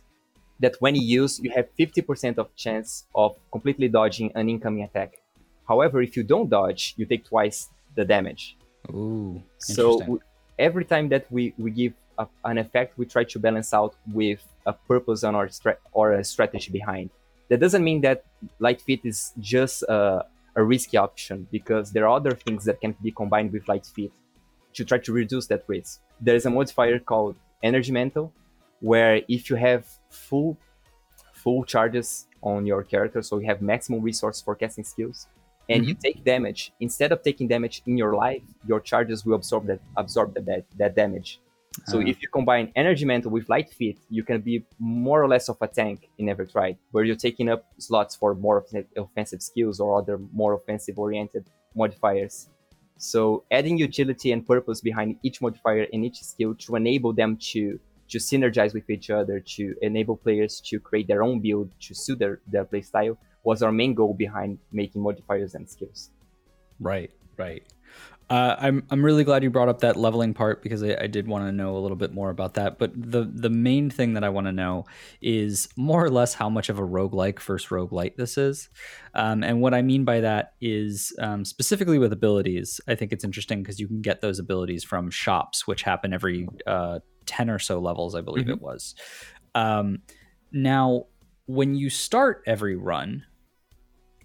[0.59, 5.17] that when you use, you have 50% of chance of completely dodging an incoming attack.
[5.67, 8.57] However, if you don't dodge, you take twice the damage.
[8.89, 10.19] Ooh, so
[10.59, 14.41] every time that we, we give a, an effect, we try to balance out with
[14.65, 17.09] a purpose on our stra- or a strategy behind
[17.49, 18.25] that doesn't mean that
[18.59, 22.95] light feet is just a, a risky option because there are other things that can
[23.01, 24.11] be combined with light feet
[24.73, 26.01] to try to reduce that risk.
[26.19, 28.33] There is a modifier called energy mantle,
[28.79, 30.57] where if you have full
[31.33, 35.27] full charges on your character, so you have maximum resource for casting skills,
[35.69, 35.89] and mm-hmm.
[35.89, 39.79] you take damage, instead of taking damage in your life, your charges will absorb that
[39.95, 41.39] absorb that, that damage.
[41.85, 42.07] So uh-huh.
[42.07, 45.57] if you combine energy mantle with light feet, you can be more or less of
[45.61, 48.65] a tank in Evertried, where you're taking up slots for more
[48.97, 52.49] offensive skills or other more offensive oriented modifiers.
[52.97, 57.79] So adding utility and purpose behind each modifier and each skill to enable them to
[58.07, 62.19] to synergize with each other, to enable players to create their own build to suit
[62.19, 66.11] their, their playstyle was our main goal behind making modifiers and skills.
[66.79, 67.63] Right, right.
[68.27, 71.27] Uh, I'm I'm really glad you brought up that leveling part because I, I did
[71.27, 72.79] want to know a little bit more about that.
[72.79, 74.85] But the the main thing that I want to know
[75.21, 78.69] is more or less how much of a roguelike first roguelite this is.
[79.13, 82.81] Um, and what I mean by that is um, specifically with abilities.
[82.87, 86.47] I think it's interesting because you can get those abilities from shops, which happen every
[86.65, 88.53] uh, ten or so levels, I believe mm-hmm.
[88.53, 88.95] it was.
[89.53, 89.99] Um,
[90.51, 91.05] now,
[91.45, 93.23] when you start every run,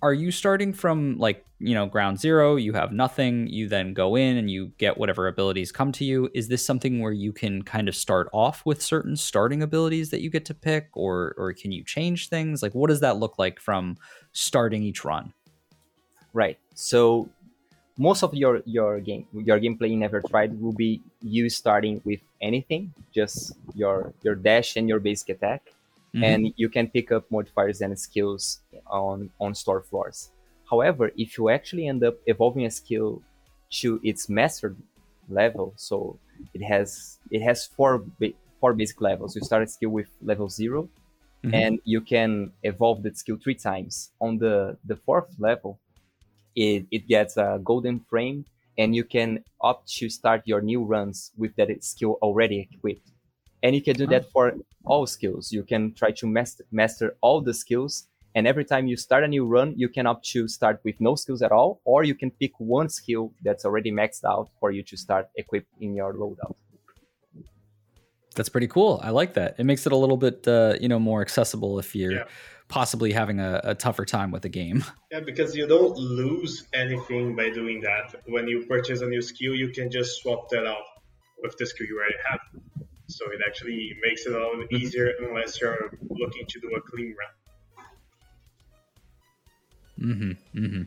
[0.03, 4.17] are you starting from like you know ground zero you have nothing you then go
[4.17, 6.31] in and you get whatever abilities come to you?
[6.35, 10.21] Is this something where you can kind of start off with certain starting abilities that
[10.21, 12.63] you get to pick or or can you change things?
[12.63, 13.97] Like what does that look like from
[14.33, 15.33] starting each run?
[16.33, 16.59] Right.
[16.75, 17.29] So
[17.99, 22.95] most of your your game your gameplay in Evertried will be you starting with anything
[23.15, 25.73] just your your dash and your basic attack
[26.15, 26.25] mm-hmm.
[26.25, 30.31] and you can pick up modifiers and skills on on store floors.
[30.69, 33.23] However, if you actually end up evolving a skill
[33.81, 34.75] to its master
[35.29, 36.19] level, so
[36.55, 38.05] it has it has four
[38.61, 39.37] four basic levels.
[39.37, 40.89] You start a skill with level 0
[41.45, 41.55] mm-hmm.
[41.55, 44.11] and you can evolve that skill three times.
[44.21, 45.79] On the the fourth level,
[46.55, 48.45] it it gets a golden frame,
[48.79, 53.11] and you can opt to start your new runs with that skill already equipped
[53.63, 55.53] and you can do that for all skills.
[55.53, 58.07] You can try to master, master all the skills.
[58.35, 61.17] And every time you start a new run you can opt to start with no
[61.17, 64.85] skills at all or you can pick one skill that's already maxed out for you
[64.85, 66.55] to start equipped in your loadout.
[68.37, 69.01] That's pretty cool.
[69.03, 69.57] I like that.
[69.59, 72.25] It makes it a little bit uh, you know more accessible if you're yeah.
[72.69, 74.85] possibly having a, a, tougher time with the game.
[75.11, 78.15] Yeah because you don't lose anything by doing that.
[78.27, 80.87] When you purchase a new skill you can just swap that out
[81.43, 82.41] with the skill you already have
[83.11, 86.81] so it actually makes it a little bit easier unless you're looking to do a
[86.81, 87.29] clean run.
[90.01, 90.59] Mm-hmm.
[90.59, 90.83] Mm-hmm.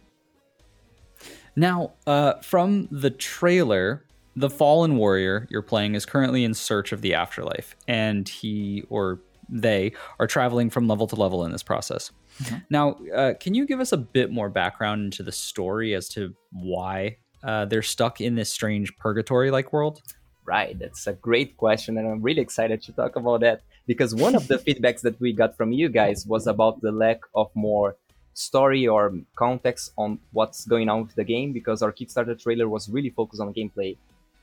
[1.56, 4.06] Now, uh, from the trailer,
[4.36, 9.22] the fallen warrior you're playing is currently in search of the afterlife, and he or
[9.50, 12.12] they are traveling from level to level in this process.
[12.42, 12.56] Mm-hmm.
[12.70, 16.34] Now, uh, can you give us a bit more background into the story as to
[16.52, 20.02] why uh, they're stuck in this strange purgatory like world?
[20.46, 24.36] Right, that's a great question, and I'm really excited to talk about that because one
[24.36, 27.96] of the feedbacks that we got from you guys was about the lack of more
[28.34, 32.90] story or context on what's going on with the game because our Kickstarter trailer was
[32.90, 33.98] really focused on gameplay.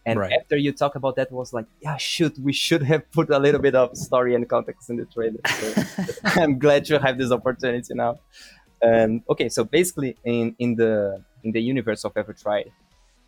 [0.06, 0.32] And right.
[0.32, 3.60] after you talk about that, was like, yeah, shoot, we should have put a little
[3.60, 5.40] bit of story and context in the trailer.
[5.46, 5.84] So
[6.24, 8.18] I'm glad to have this opportunity now.
[8.82, 12.70] Um, okay, so basically, in in the in the universe of Evertried,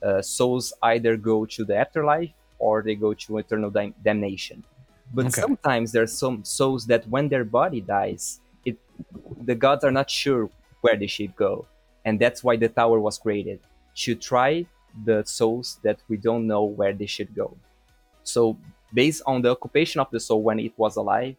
[0.03, 2.31] uh, souls either go to the afterlife
[2.63, 4.65] or they go to eternal dam- damnation.
[5.13, 5.41] But okay.
[5.45, 8.77] sometimes there are some souls that when their body dies, it
[9.51, 10.49] the gods are not sure
[10.83, 11.67] where they should go,
[12.07, 13.59] and that's why the tower was created
[14.05, 14.65] to try
[15.09, 17.49] the souls that we don't know where they should go.
[18.23, 18.57] So
[18.95, 21.37] based on the occupation of the soul when it was alive,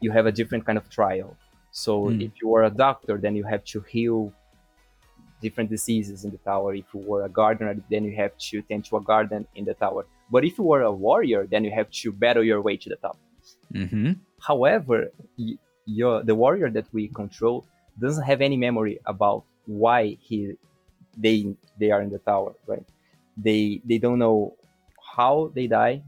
[0.00, 1.36] you have a different kind of trial.
[1.70, 2.24] So mm.
[2.26, 4.32] if you are a doctor, then you have to heal
[5.40, 6.74] different diseases in the tower.
[6.74, 9.74] If you were a gardener, then you have to tend to a garden in the
[9.74, 10.04] tower.
[10.30, 12.96] But if you were a warrior, then you have to battle your way to the
[12.96, 13.18] top.
[13.72, 14.12] Mm-hmm.
[14.40, 15.12] However,
[15.86, 17.64] your, the warrior that we control
[17.98, 20.54] doesn't have any memory about why he
[21.16, 22.84] they they are in the tower, right?
[23.36, 24.54] They they don't know
[25.16, 26.02] how they die.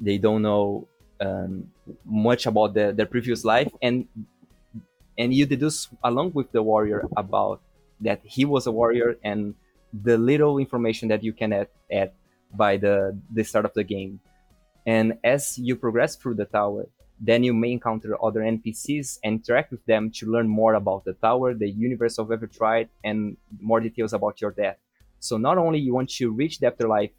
[0.00, 0.86] They don't know
[1.20, 1.70] um,
[2.04, 4.06] much about the, their previous life, and
[5.16, 7.60] and you deduce along with the warrior about
[8.00, 9.54] that he was a warrior and
[9.92, 12.12] the little information that you can add, add
[12.54, 14.20] by the the start of the game.
[14.86, 16.88] And as you progress through the tower,
[17.20, 21.14] then you may encounter other NPCs and interact with them to learn more about the
[21.14, 24.76] tower, the universe of Evertried, and more details about your death.
[25.20, 27.10] So not only you want to reach the afterlife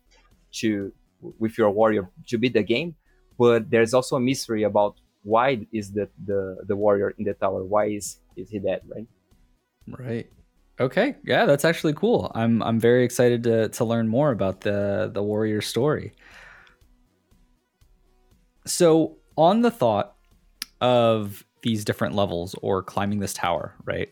[0.53, 0.91] to
[1.37, 2.95] with your warrior to beat the game,
[3.37, 7.63] but there's also a mystery about why is the the, the warrior in the tower?
[7.63, 8.81] Why is is he dead?
[8.87, 9.07] Right.
[9.87, 10.31] Right.
[10.79, 11.15] Okay.
[11.25, 12.31] Yeah, that's actually cool.
[12.33, 16.13] I'm I'm very excited to to learn more about the the warrior story.
[18.65, 20.15] So on the thought
[20.79, 24.09] of these different levels or climbing this tower, right?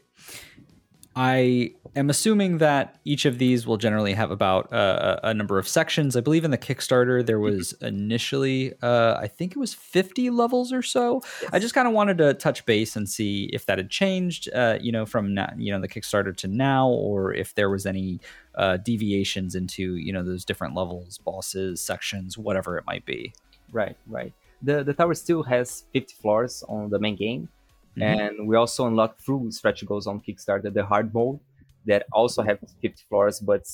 [1.19, 5.67] I am assuming that each of these will generally have about uh, a number of
[5.67, 6.15] sections.
[6.15, 10.71] I believe in the Kickstarter there was initially, uh, I think it was 50 levels
[10.71, 11.23] or so.
[11.41, 11.49] Yes.
[11.51, 14.77] I just kind of wanted to touch base and see if that had changed, uh,
[14.79, 18.19] you know, from now, you know the Kickstarter to now, or if there was any
[18.53, 23.33] uh, deviations into you know those different levels, bosses, sections, whatever it might be.
[23.71, 27.49] Right, right the, the tower still has 50 floors on the main game.
[27.97, 28.19] Mm-hmm.
[28.19, 31.39] And we also unlock through stretch goals on Kickstarter the hard mode
[31.85, 33.65] that also have 50 floors, but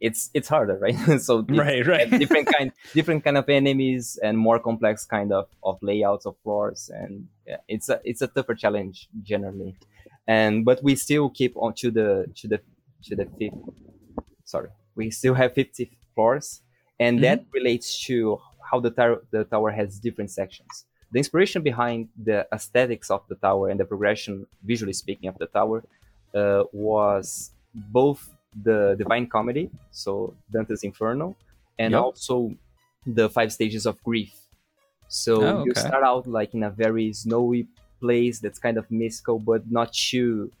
[0.00, 1.20] it's it's harder, right?
[1.20, 2.10] so right, right.
[2.10, 6.90] different kind different kind of enemies and more complex kind of, of layouts of floors,
[6.92, 9.76] and yeah, it's a it's a tougher challenge generally.
[10.26, 12.60] And but we still keep on to the to the
[13.04, 13.54] to the fifth.
[14.44, 16.62] Sorry, we still have 50 floors,
[16.98, 17.22] and mm-hmm.
[17.22, 18.40] that relates to
[18.70, 20.86] how the, tower the tower has different sections.
[21.12, 25.46] The inspiration behind the aesthetics of the tower and the progression, visually speaking, of the
[25.46, 25.82] tower
[26.34, 28.28] uh, was both
[28.62, 31.36] the Divine Comedy, so Dante's Inferno,
[31.78, 32.02] and yep.
[32.02, 32.54] also
[33.06, 34.34] the five stages of grief.
[35.08, 35.64] So oh, okay.
[35.66, 37.66] you start out like in a very snowy
[38.00, 40.52] place that's kind of mystical, but not too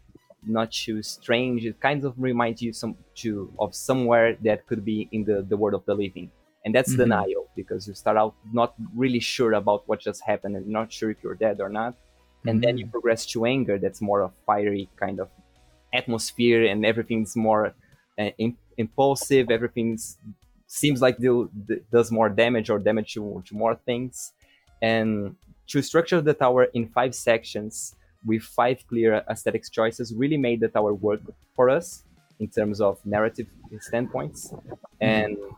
[0.46, 1.64] not too strange.
[1.64, 5.56] It kind of reminds you some to of somewhere that could be in the, the
[5.56, 6.30] world of the living
[6.64, 7.02] and that's mm-hmm.
[7.02, 11.10] denial because you start out not really sure about what just happened and not sure
[11.10, 11.94] if you're dead or not
[12.46, 12.60] and mm-hmm.
[12.60, 12.92] then you mm-hmm.
[12.92, 15.28] progress to anger that's more of a fiery kind of
[15.92, 17.74] atmosphere and everything's more
[18.18, 18.30] uh,
[18.76, 19.98] impulsive everything
[20.66, 24.32] seems like it does more damage or damage to, to more things
[24.82, 25.34] and
[25.66, 30.68] to structure the tower in five sections with five clear aesthetics choices really made the
[30.68, 31.20] tower work
[31.56, 32.04] for us
[32.38, 33.48] in terms of narrative
[33.80, 34.52] standpoints
[35.02, 35.50] mm-hmm.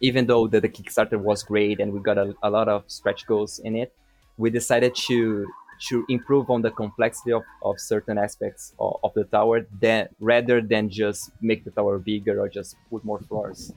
[0.00, 2.84] And even though the, the Kickstarter was great and we got a, a lot of
[2.86, 3.92] stretch goals in it,
[4.36, 5.46] we decided to
[5.88, 10.60] to improve on the complexity of, of certain aspects of, of the tower than rather
[10.60, 13.72] than just make the tower bigger or just put more floors.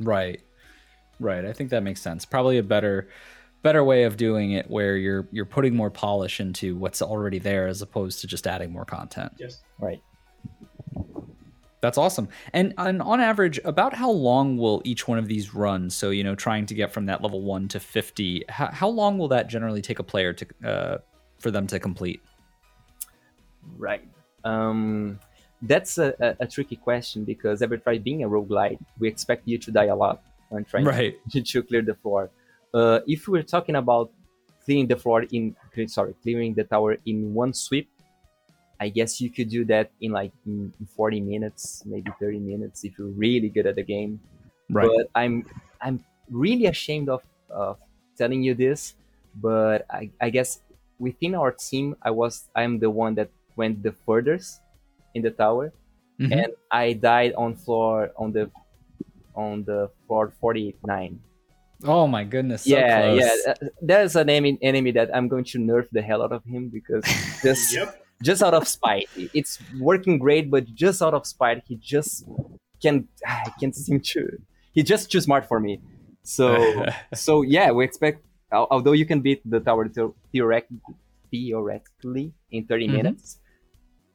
[0.00, 0.40] Right.
[1.20, 1.44] Right.
[1.44, 2.24] I think that makes sense.
[2.24, 3.08] Probably a better
[3.62, 7.66] better way of doing it where you're you're putting more polish into what's already there
[7.66, 9.32] as opposed to just adding more content.
[9.38, 9.62] Yes.
[9.78, 10.02] Right.
[11.80, 12.28] That's awesome.
[12.52, 15.90] And, and on average, about how long will each one of these run?
[15.90, 19.18] So, you know, trying to get from that level one to 50, how, how long
[19.18, 20.98] will that generally take a player to uh,
[21.38, 22.22] for them to complete?
[23.76, 24.02] Right.
[24.44, 25.18] Um,
[25.62, 29.70] that's a, a, a, tricky question because Evertried being a roguelite, we expect you to
[29.70, 30.22] die a lot.
[30.50, 31.16] on trying Right.
[31.30, 32.30] to, to clear the floor.
[32.72, 34.12] Uh, if we're talking about
[34.64, 35.54] clearing the floor in
[35.86, 37.88] sorry clearing the tower in one sweep,
[38.80, 42.98] I guess you could do that in like in 40 minutes, maybe 30 minutes if
[42.98, 44.20] you're really good at the game.
[44.70, 44.88] Right.
[44.88, 45.44] But I'm
[45.80, 47.78] I'm really ashamed of of
[48.18, 48.94] telling you this,
[49.40, 50.60] but I, I guess
[50.98, 54.60] within our team, I was I'm the one that went the furthest
[55.14, 55.72] in the tower,
[56.20, 56.32] Mhm.
[56.32, 58.50] and I died on floor on the
[59.34, 61.20] on the floor 49.
[61.84, 62.64] oh my goodness.
[62.64, 63.20] So yeah, close.
[63.46, 63.54] yeah.
[63.82, 67.04] There's an enemy enemy that I'm going to nerf the hell out of him because
[67.44, 68.05] just Yep.
[68.22, 69.08] Just out of spite.
[69.16, 72.24] It's working great, but just out of spite, he just
[72.82, 74.28] can I can't seem to.
[74.72, 75.80] He's just too smart for me.
[76.22, 78.22] So so yeah, we expect.
[78.52, 79.88] Although you can beat the tower
[81.30, 82.92] theoretically in 30 Mhm.
[82.92, 83.38] minutes,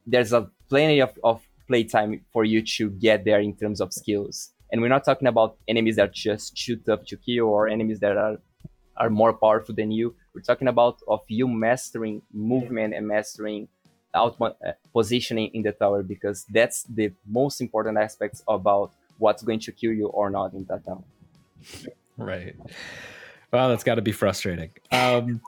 [0.06, 4.50] there's a plenty of, of playtime for you to get there in terms of skills.
[4.70, 8.16] And we're not talking about enemies that just too tough to kill or enemies that
[8.16, 8.38] are
[8.96, 10.14] are more powerful than you.
[10.34, 13.68] We're talking about of you mastering movement and mastering
[14.14, 19.60] out uh, positioning in the tower because that's the most important aspects about what's going
[19.60, 21.02] to kill you or not in that tower.
[22.16, 22.54] Right.
[23.52, 24.70] Wow, that's got to be frustrating.
[24.92, 25.42] Um,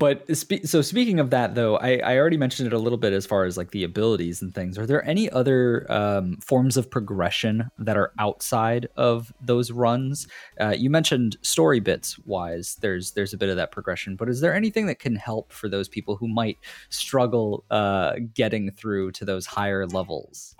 [0.00, 3.12] but spe- so speaking of that, though, I, I already mentioned it a little bit
[3.12, 4.78] as far as like the abilities and things.
[4.78, 10.26] Are there any other um, forms of progression that are outside of those runs?
[10.58, 12.76] Uh, you mentioned story bits wise.
[12.80, 15.68] There's there's a bit of that progression, but is there anything that can help for
[15.68, 16.56] those people who might
[16.88, 20.56] struggle uh, getting through to those higher levels?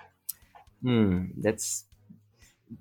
[0.83, 1.87] Hmm, that's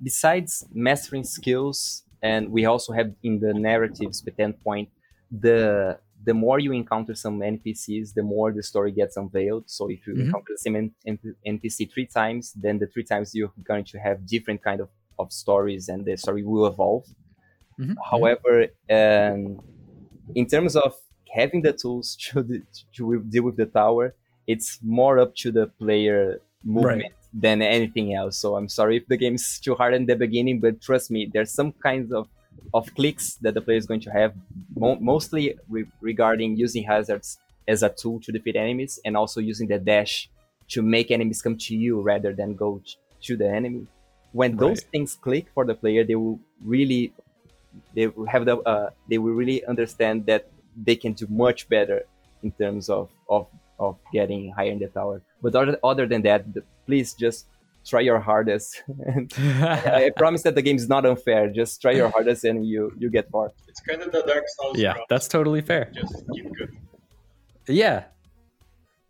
[0.01, 4.89] besides mastering skills, and we also have in the narratives standpoint,
[5.45, 9.65] the the more you encounter some NPCs, the more the story gets unveiled.
[9.78, 10.21] So if you Mhm.
[10.28, 10.76] encounter the same
[11.53, 15.28] NPC three times, then the three times you're going to have different kind of, of
[15.43, 17.05] stories, and the story will evolve.
[17.80, 17.95] Mhm.
[18.11, 18.55] However,
[18.99, 19.41] um,
[20.36, 20.91] in terms of
[21.39, 22.63] having the tools to, the-
[22.95, 24.15] to deal with the tower,
[24.47, 28.38] it's more up to the player movement than anything else.
[28.38, 31.29] So I'm sorry if the game is too hard in the beginning, but trust me,
[31.31, 32.27] there's some kinds of,
[32.73, 34.36] of clicks that the player is going to have,
[34.75, 39.67] mo- mostly re- regarding using hazards as a tool to defeat enemies and also using
[39.67, 40.29] the dash
[40.69, 43.88] to make enemies come to you rather than go t- to the enemy.
[44.31, 47.13] When those things click for the player, they will really
[47.93, 52.03] they will have the uh, they will really understand that they can do much better
[52.41, 53.47] in terms of of,
[53.79, 55.21] of getting higher in the tower.
[55.43, 56.45] But other, other than that,
[56.87, 57.47] please just
[57.85, 58.81] try your hardest.
[59.05, 61.49] and I, I promise that the game is not unfair.
[61.49, 63.51] Just try your hardest and you you get far.
[63.67, 64.77] It's kind of the Dark Souls.
[64.79, 65.05] yeah, problem.
[65.09, 65.91] that's totally fair.
[65.93, 66.71] just keep good.
[67.67, 68.05] Yeah.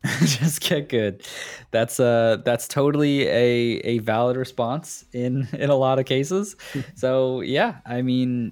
[0.20, 1.26] Just get good.
[1.72, 6.58] That's uh that's totally a a valid response in in a lot of cases.
[6.96, 8.52] so yeah, I mean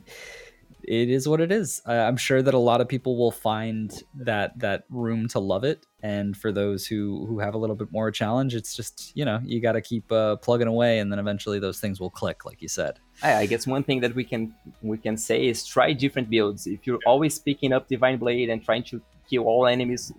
[0.84, 1.82] it is what it is.
[1.86, 5.63] I, I'm sure that a lot of people will find that that room to love
[5.63, 9.25] it, and for those who who have a little bit more challenge, it's just you
[9.25, 12.45] know you got to keep uh, plugging away, and then eventually those things will click,
[12.45, 12.99] like you said.
[13.23, 16.67] I, guess one thing that we can we can say is try different builds.
[16.67, 20.11] If you're always picking up Divine Blade and trying to kill all enemies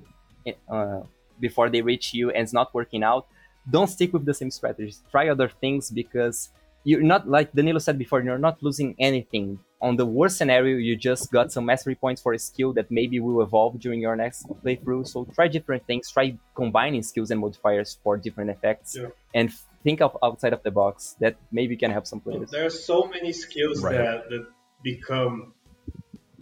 [0.68, 1.00] uh,
[1.40, 3.26] before they reach you and it's not working out,
[3.70, 5.02] don't stick with the same strategies.
[5.10, 6.50] Try other things because
[6.84, 8.22] you're not like Danilo said before.
[8.22, 9.58] You're not losing anything.
[9.82, 13.18] On the worst scenario, you just got some mastery points for a skill that maybe
[13.18, 15.08] will evolve during your next playthrough.
[15.08, 16.08] So try different things.
[16.10, 19.08] Try combining skills and modifiers for different effects, Yeah.
[19.34, 19.50] and
[19.82, 21.16] think of outside of the box.
[21.18, 22.50] That maybe can help some players.
[22.50, 23.96] There are so many skills Right.
[23.96, 24.46] that, that
[24.84, 25.52] become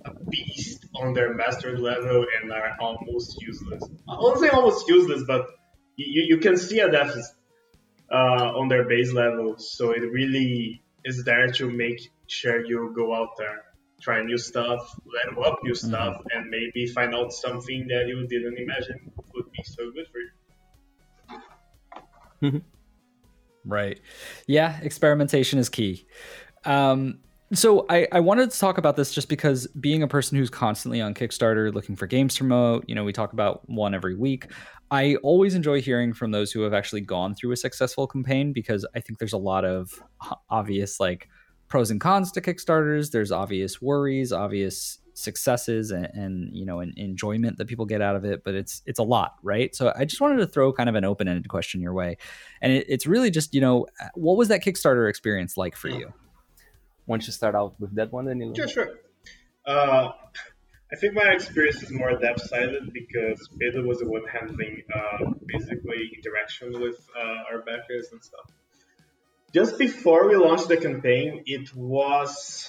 [0.04, 3.82] a beast on their mastered level and are almost useless.
[4.08, 5.46] I won't say almost useless, but
[5.96, 7.34] you, you can see a deficit
[8.12, 9.56] uh, on their base level.
[9.58, 12.00] So it really is there to make
[12.30, 13.62] sure you go out there,
[14.00, 14.94] try new stuff,
[15.26, 19.62] level up new stuff, and maybe find out something that you didn't imagine would be
[19.64, 20.30] so good for you.
[23.64, 24.00] Right.
[24.46, 26.06] Yeah, experimentation is key.
[26.64, 27.18] Um,
[27.52, 31.00] so I, I wanted to talk about this just because being a person who's constantly
[31.00, 34.46] on Kickstarter looking for games to promote, you know, we talk about one every week.
[34.92, 38.86] I always enjoy hearing from those who have actually gone through a successful campaign because
[38.94, 39.90] I think there's a lot of
[40.48, 41.28] obvious like
[41.70, 43.10] pros and cons to Kickstarters.
[43.10, 48.16] There's obvious worries, obvious successes and, and you know and enjoyment that people get out
[48.16, 50.88] of it but it's it's a lot right so i just wanted to throw kind
[50.88, 52.16] of an open-ended question your way
[52.62, 56.10] and it, it's really just you know what was that kickstarter experience like for you
[57.10, 58.54] Want to start out with that one, Danilo?
[58.54, 58.88] Sure, sure.
[59.66, 60.12] Uh,
[60.92, 65.32] I think my experience is more depth sided because Pedro was the one handling uh,
[65.46, 68.46] basically interaction with uh, our backers and stuff.
[69.52, 72.68] Just before we launched the campaign, it was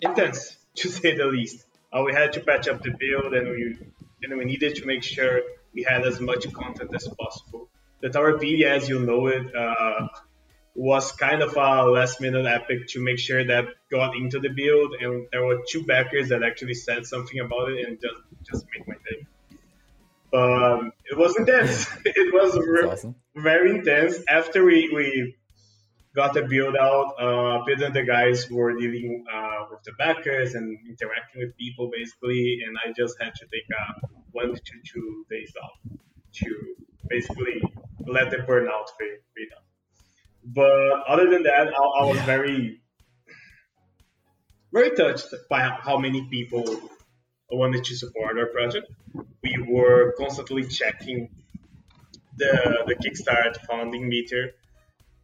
[0.00, 1.64] intense to say the least.
[1.92, 3.76] Uh, we had to patch up the build, and we
[4.22, 5.42] and we needed to make sure
[5.74, 7.68] we had as much content as possible.
[8.00, 10.08] The Towerpedia, as you know it, uh,
[10.74, 14.94] was kind of a last minute epic to make sure that got into the build,
[15.00, 18.86] and there were two backers that actually said something about it, and just just made
[18.86, 18.94] my
[20.30, 21.86] But it was intense.
[22.04, 23.14] it was re- awesome.
[23.34, 24.18] very intense.
[24.28, 25.36] After we, we
[26.14, 30.54] got the build out, uh, Pedro and the guys were dealing uh, with the backers
[30.54, 35.24] and interacting with people basically, and I just had to take a one to two
[35.30, 35.98] days off
[36.32, 36.74] to
[37.08, 37.62] basically
[38.06, 39.64] let the burnout fade, fade out.
[40.44, 42.26] But other than that, I, I was yeah.
[42.26, 42.80] very,
[44.72, 46.64] very touched by how many people
[47.54, 48.90] wanted to support our project.
[49.42, 51.30] We were constantly checking
[52.36, 54.52] the the Kickstart funding meter.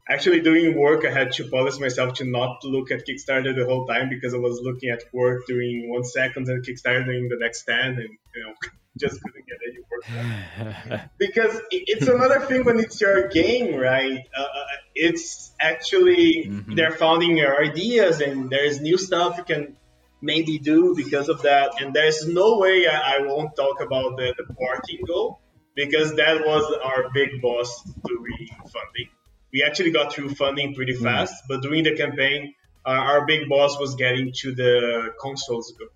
[0.09, 3.87] Actually, doing work, I had to polish myself to not look at Kickstarter the whole
[3.87, 7.65] time because I was looking at work during one second and Kickstarter during the next
[7.65, 8.53] ten, and you know,
[8.99, 11.11] just couldn't get any work done.
[11.19, 14.27] because it's another thing when it's your game, right?
[14.37, 14.65] Uh, uh,
[14.95, 16.75] it's actually mm-hmm.
[16.75, 19.77] they're founding your ideas, and there's new stuff you can
[20.23, 21.73] maybe do because of that.
[21.81, 25.41] And there's no way I, I won't talk about the, the parking goal
[25.75, 29.09] because that was our big boss doing funding.
[29.53, 31.05] We actually got through funding pretty mm-hmm.
[31.05, 31.55] fast, mm-hmm.
[31.55, 32.55] but during the campaign,
[32.87, 35.89] uh, our big boss was getting to the consoles goal.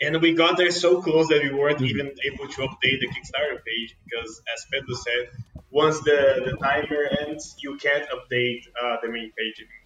[0.00, 1.86] And we got there so close that we weren't mm-hmm.
[1.86, 7.08] even able to update the Kickstarter page because, as Pedro said, once the, the timer
[7.20, 9.83] ends, you can't update uh, the main page anymore.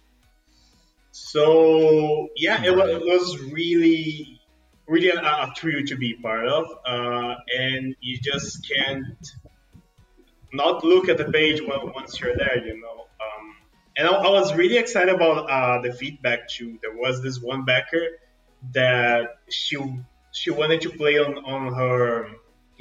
[1.21, 4.39] So yeah, it was, it was really
[4.87, 9.31] really a, a thrill to be part of, uh, and you just can't
[10.51, 13.05] not look at the page once you're there, you know.
[13.21, 13.55] Um,
[13.95, 16.79] and I, I, was really excited about uh, the feedback too.
[16.81, 18.07] There was this one backer
[18.73, 19.77] that she
[20.31, 22.29] she wanted to play on on her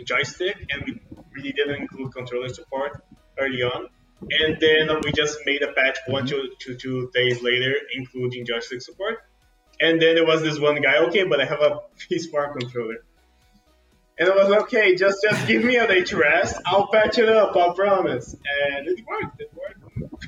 [0.04, 1.00] joystick, and we
[1.32, 3.02] really didn't include controller support
[3.38, 3.88] early on.
[4.20, 8.82] And then we just made a patch one to two, two days later, including joystick
[8.82, 9.18] support.
[9.80, 13.04] And then there was this one guy, okay, but I have a PS4 controller.
[14.18, 16.60] And I was like, okay, just just give me a day to rest.
[16.66, 18.34] I'll patch it up, I promise.
[18.34, 19.40] And it worked.
[19.40, 20.18] It worked.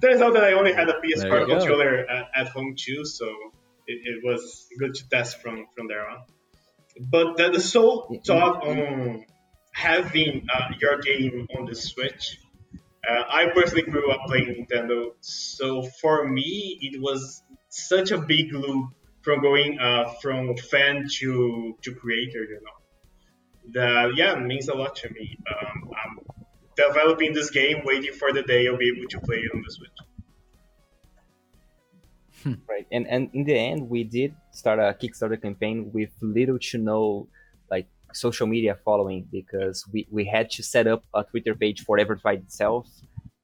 [0.00, 3.26] Turns out that I only had a PS4 controller at, at, home too, so
[3.86, 6.18] it, it, was good to test from from there on.
[7.00, 9.24] But the, the sole talk on
[9.72, 12.38] having uh, your game on the Switch
[13.08, 18.52] uh, I personally grew up playing Nintendo, so for me it was such a big
[18.52, 18.90] loop
[19.22, 22.44] from going uh, from fan to to creator.
[22.44, 25.38] You know, that yeah means a lot to me.
[25.50, 26.18] Um, I'm
[26.76, 29.72] developing this game, waiting for the day I'll be able to play it on the
[29.72, 29.90] Switch.
[32.42, 32.54] Hmm.
[32.68, 36.78] Right, and and in the end, we did start a Kickstarter campaign with little to
[36.78, 37.33] no like
[38.14, 42.42] social media following because we, we had to set up a Twitter page for Evertried
[42.42, 42.88] itself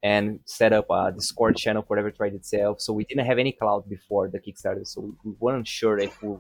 [0.03, 2.81] and set up a Discord channel for Evertried itself.
[2.81, 4.87] So we didn't have any cloud before the Kickstarter.
[4.87, 6.37] So we, we weren't sure if we,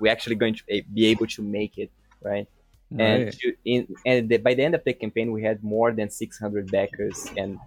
[0.00, 1.90] we're actually going to eh, be able to make it,
[2.22, 2.48] right?
[2.90, 3.00] right.
[3.00, 6.10] And to, in, and the, by the end of the campaign, we had more than
[6.10, 7.58] 600 backers, and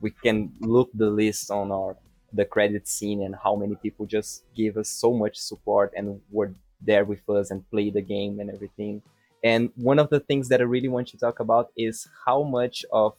[0.00, 1.96] we can look the list on our
[2.32, 6.52] the credit scene and how many people just gave us so much support and were
[6.80, 9.02] there with us and played the game and everything.
[9.46, 12.84] And one of the things that I really want to talk about is how much
[12.90, 13.14] of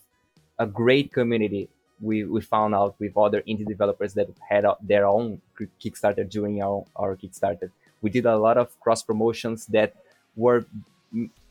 [0.60, 1.70] a great community
[2.02, 5.42] we, we found out with other indie developers that had their own
[5.82, 7.72] Kickstarter during our, our Kickstarter.
[8.02, 9.94] We did a lot of cross promotions that
[10.36, 10.66] were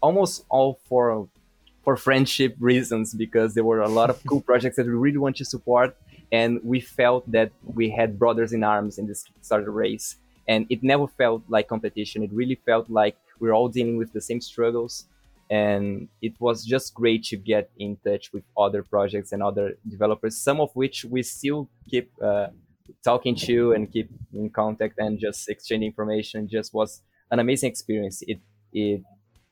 [0.03, 1.27] almost all for
[1.83, 5.37] for friendship reasons because there were a lot of cool projects that we really want
[5.37, 5.97] to support.
[6.31, 10.17] And we felt that we had brothers in arms in this Kickstarter race.
[10.47, 12.23] And it never felt like competition.
[12.25, 15.07] It really felt like we're all dealing with the same struggles.
[15.49, 20.37] And it was just great to get in touch with other projects and other developers
[20.37, 22.49] some of which we still keep uh,
[23.05, 26.49] talking to and keep in contact and just exchange information.
[26.49, 28.23] Just was an amazing experience.
[28.27, 28.41] It
[28.73, 29.03] it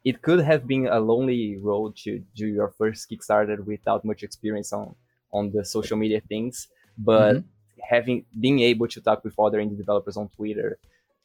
[0.05, 4.73] it could have been a lonely road to do your first kickstarter without much experience
[4.73, 4.95] on
[5.33, 6.69] on the social media things.
[6.99, 7.47] But mm-hmm.
[7.89, 10.79] having being able to talk with other indie developers on twitter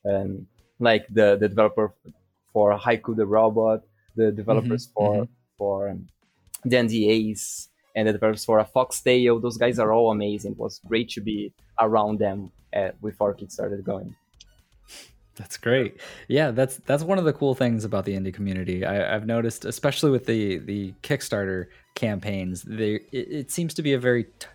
[0.03, 0.47] and
[0.79, 1.93] like the the developer
[2.53, 3.83] for Haiku the robot,
[4.15, 5.31] the developers mm-hmm, for mm-hmm.
[5.57, 6.07] for um,
[6.63, 9.39] the NDAs, and the developers for a Fox Foxtail.
[9.39, 10.53] Those guys are all amazing.
[10.53, 14.15] It was great to be around them uh, before Kickstarter going.
[15.35, 16.01] That's great.
[16.27, 18.85] Yeah, that's that's one of the cool things about the indie community.
[18.85, 23.93] I, have noticed, especially with the the Kickstarter campaigns, they it, it seems to be
[23.93, 24.47] a very t-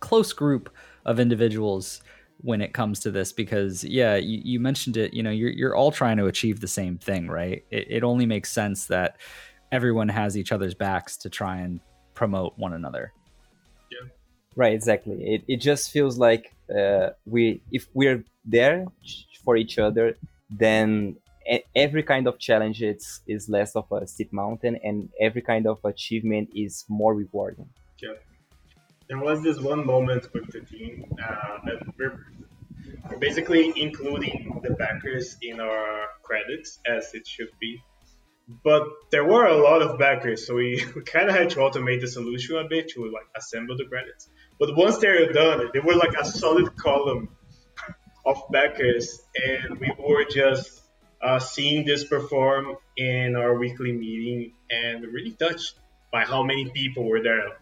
[0.00, 0.72] close group
[1.04, 2.02] of individuals
[2.42, 5.76] when it comes to this because yeah you, you mentioned it you know you're, you're
[5.76, 7.64] all trying to achieve the same thing right?
[7.70, 9.16] It, it only makes sense that
[9.70, 11.80] everyone has each other's backs to try and
[12.14, 13.12] promote one another.
[13.90, 14.08] Yeah.
[14.54, 15.34] Right exactly.
[15.34, 18.86] It, it just feels like uh, we if we're there
[19.44, 20.16] for each other
[20.50, 21.16] then
[21.74, 25.78] every kind of challenge is, is less of a steep mountain and every kind of
[25.84, 27.68] achievement is more rewarding.
[28.00, 28.12] Yeah
[29.08, 32.26] there was this one moment with the team uh, that we're
[33.18, 37.82] basically including the backers in our credits as it should be.
[38.64, 42.00] But there were a lot of backers, so we, we kind of had to automate
[42.00, 44.28] the solution a bit to like assemble the credits.
[44.58, 47.28] But once they were done, they were like a solid column
[48.24, 50.80] of backers, and we were just
[51.20, 55.74] uh, seeing this perform in our weekly meeting and really touched
[56.12, 57.61] by how many people were there.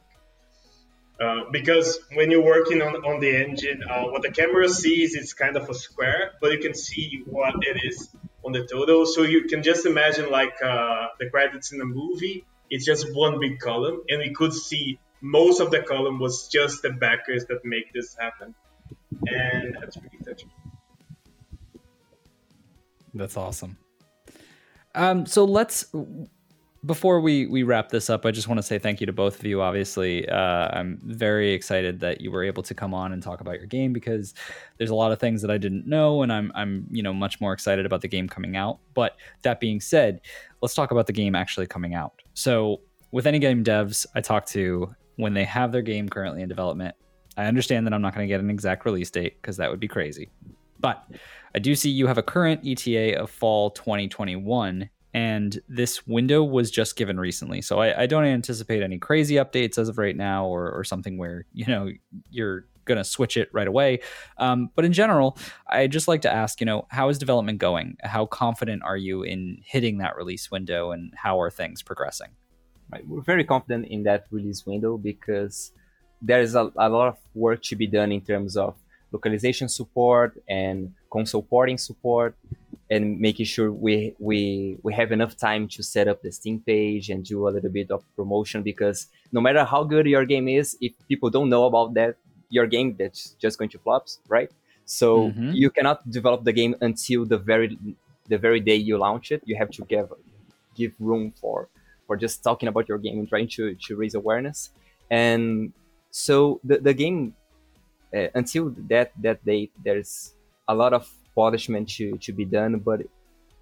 [1.20, 5.34] Uh, because when you're working on, on the engine, uh, what the camera sees is
[5.34, 8.08] kind of a square, but you can see what it is
[8.42, 9.04] on the total.
[9.04, 12.46] So you can just imagine like uh, the credits in a movie.
[12.70, 16.80] It's just one big column, and we could see most of the column was just
[16.80, 18.54] the backers that make this happen,
[19.26, 20.50] and that's really touching.
[23.12, 23.76] That's awesome.
[24.94, 25.86] Um, so let's
[26.84, 29.38] before we we wrap this up, I just want to say thank you to both
[29.38, 29.60] of you.
[29.60, 33.56] Obviously, uh, I'm very excited that you were able to come on and talk about
[33.56, 34.34] your game because
[34.78, 37.40] there's a lot of things that I didn't know, and I'm I'm you know much
[37.40, 38.78] more excited about the game coming out.
[38.94, 40.22] But that being said,
[40.62, 42.22] let's talk about the game actually coming out.
[42.32, 46.48] So, with any game devs I talk to, when they have their game currently in
[46.48, 46.94] development,
[47.36, 49.80] I understand that I'm not going to get an exact release date because that would
[49.80, 50.30] be crazy.
[50.78, 51.04] But
[51.54, 56.70] I do see you have a current ETA of fall 2021 and this window was
[56.70, 57.62] just given recently.
[57.62, 61.18] So I, I, don't anticipate any crazy updates as of right now or, or something
[61.18, 61.90] where you know
[62.30, 64.00] you're gonna switch it right away.
[64.38, 65.36] Um, but in general
[65.68, 67.96] i just like to ask you know how is development going?
[68.02, 72.30] How confident are you in hitting that release window and how are things progressing?
[72.92, 73.06] Right.
[73.06, 75.72] We're very confident in that release window because
[76.22, 78.74] there is a, a lot of work to be done in terms of
[79.12, 82.36] localization support and console porting support
[82.90, 87.08] and making sure we we we have enough time to set up the Steam page
[87.08, 90.76] and do a little bit of promotion because no matter how good your game is,
[90.80, 92.16] if people don't know about that
[92.50, 94.50] your game, that's just going to flops, right?
[94.84, 95.52] So mm-hmm.
[95.52, 97.78] you cannot develop the game until the very
[98.28, 99.40] the very day you launch it.
[99.44, 100.12] You have to give
[100.74, 101.68] give room for
[102.08, 104.70] for just talking about your game and trying to to raise awareness.
[105.10, 105.72] And
[106.10, 107.34] so the the game
[108.12, 110.34] uh, until that that date, there's
[110.66, 113.02] a lot of polishment to, to be done, but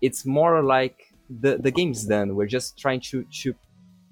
[0.00, 2.34] it's more like the, the game's done.
[2.34, 3.54] We're just trying to, to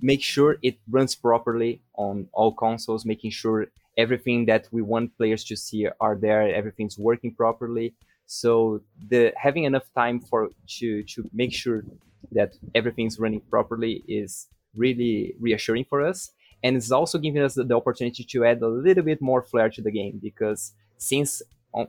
[0.00, 5.44] make sure it runs properly on all consoles, making sure everything that we want players
[5.44, 7.94] to see are there, everything's working properly.
[8.26, 11.84] So the having enough time for to to make sure
[12.32, 16.32] that everything's running properly is really reassuring for us.
[16.62, 19.70] And it's also giving us the, the opportunity to add a little bit more flair
[19.70, 21.40] to the game because since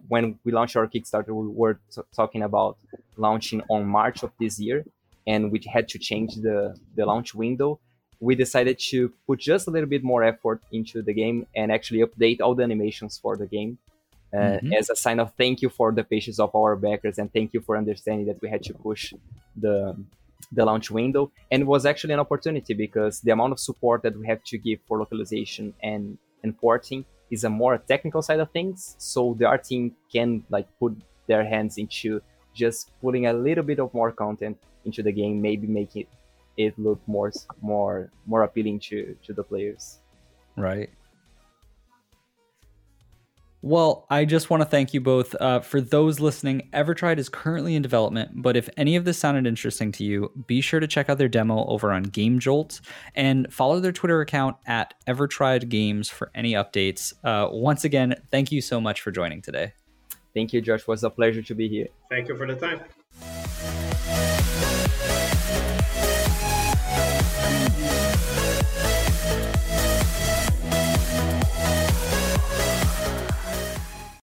[0.07, 2.77] when we launched our Kickstarter, we were t- talking about
[3.15, 4.85] launching on March of this year,
[5.25, 7.79] and we had to change the, the launch window.
[8.19, 12.03] We decided to put just a little bit more effort into the game and actually
[12.03, 13.77] update all the animations for the game
[14.33, 14.73] uh, mm-hmm.
[14.73, 17.61] as a sign of thank you for the patience of our backers and thank you
[17.61, 19.13] for understanding that we had to push
[19.55, 19.95] the
[20.51, 21.31] the launch window.
[21.51, 24.57] And it was actually an opportunity because the amount of support that we have to
[24.57, 28.95] give for localization and, and porting is a more technical side of things.
[28.97, 30.95] So the art team can like put
[31.27, 32.21] their hands into
[32.53, 36.07] just putting a little bit of more content into the game, maybe make it
[36.55, 37.31] it look more
[37.61, 39.99] more more appealing to to the players.
[40.55, 40.89] Right.
[43.63, 45.35] Well, I just want to thank you both.
[45.35, 49.47] Uh, for those listening, Evertried is currently in development, but if any of this sounded
[49.47, 52.81] interesting to you, be sure to check out their demo over on Game Jolt
[53.15, 57.13] and follow their Twitter account at Evertried Games for any updates.
[57.23, 59.73] Uh, once again, thank you so much for joining today.
[60.35, 60.81] Thank you, Josh.
[60.81, 61.87] It was a pleasure to be here.
[62.09, 62.81] Thank you for the time.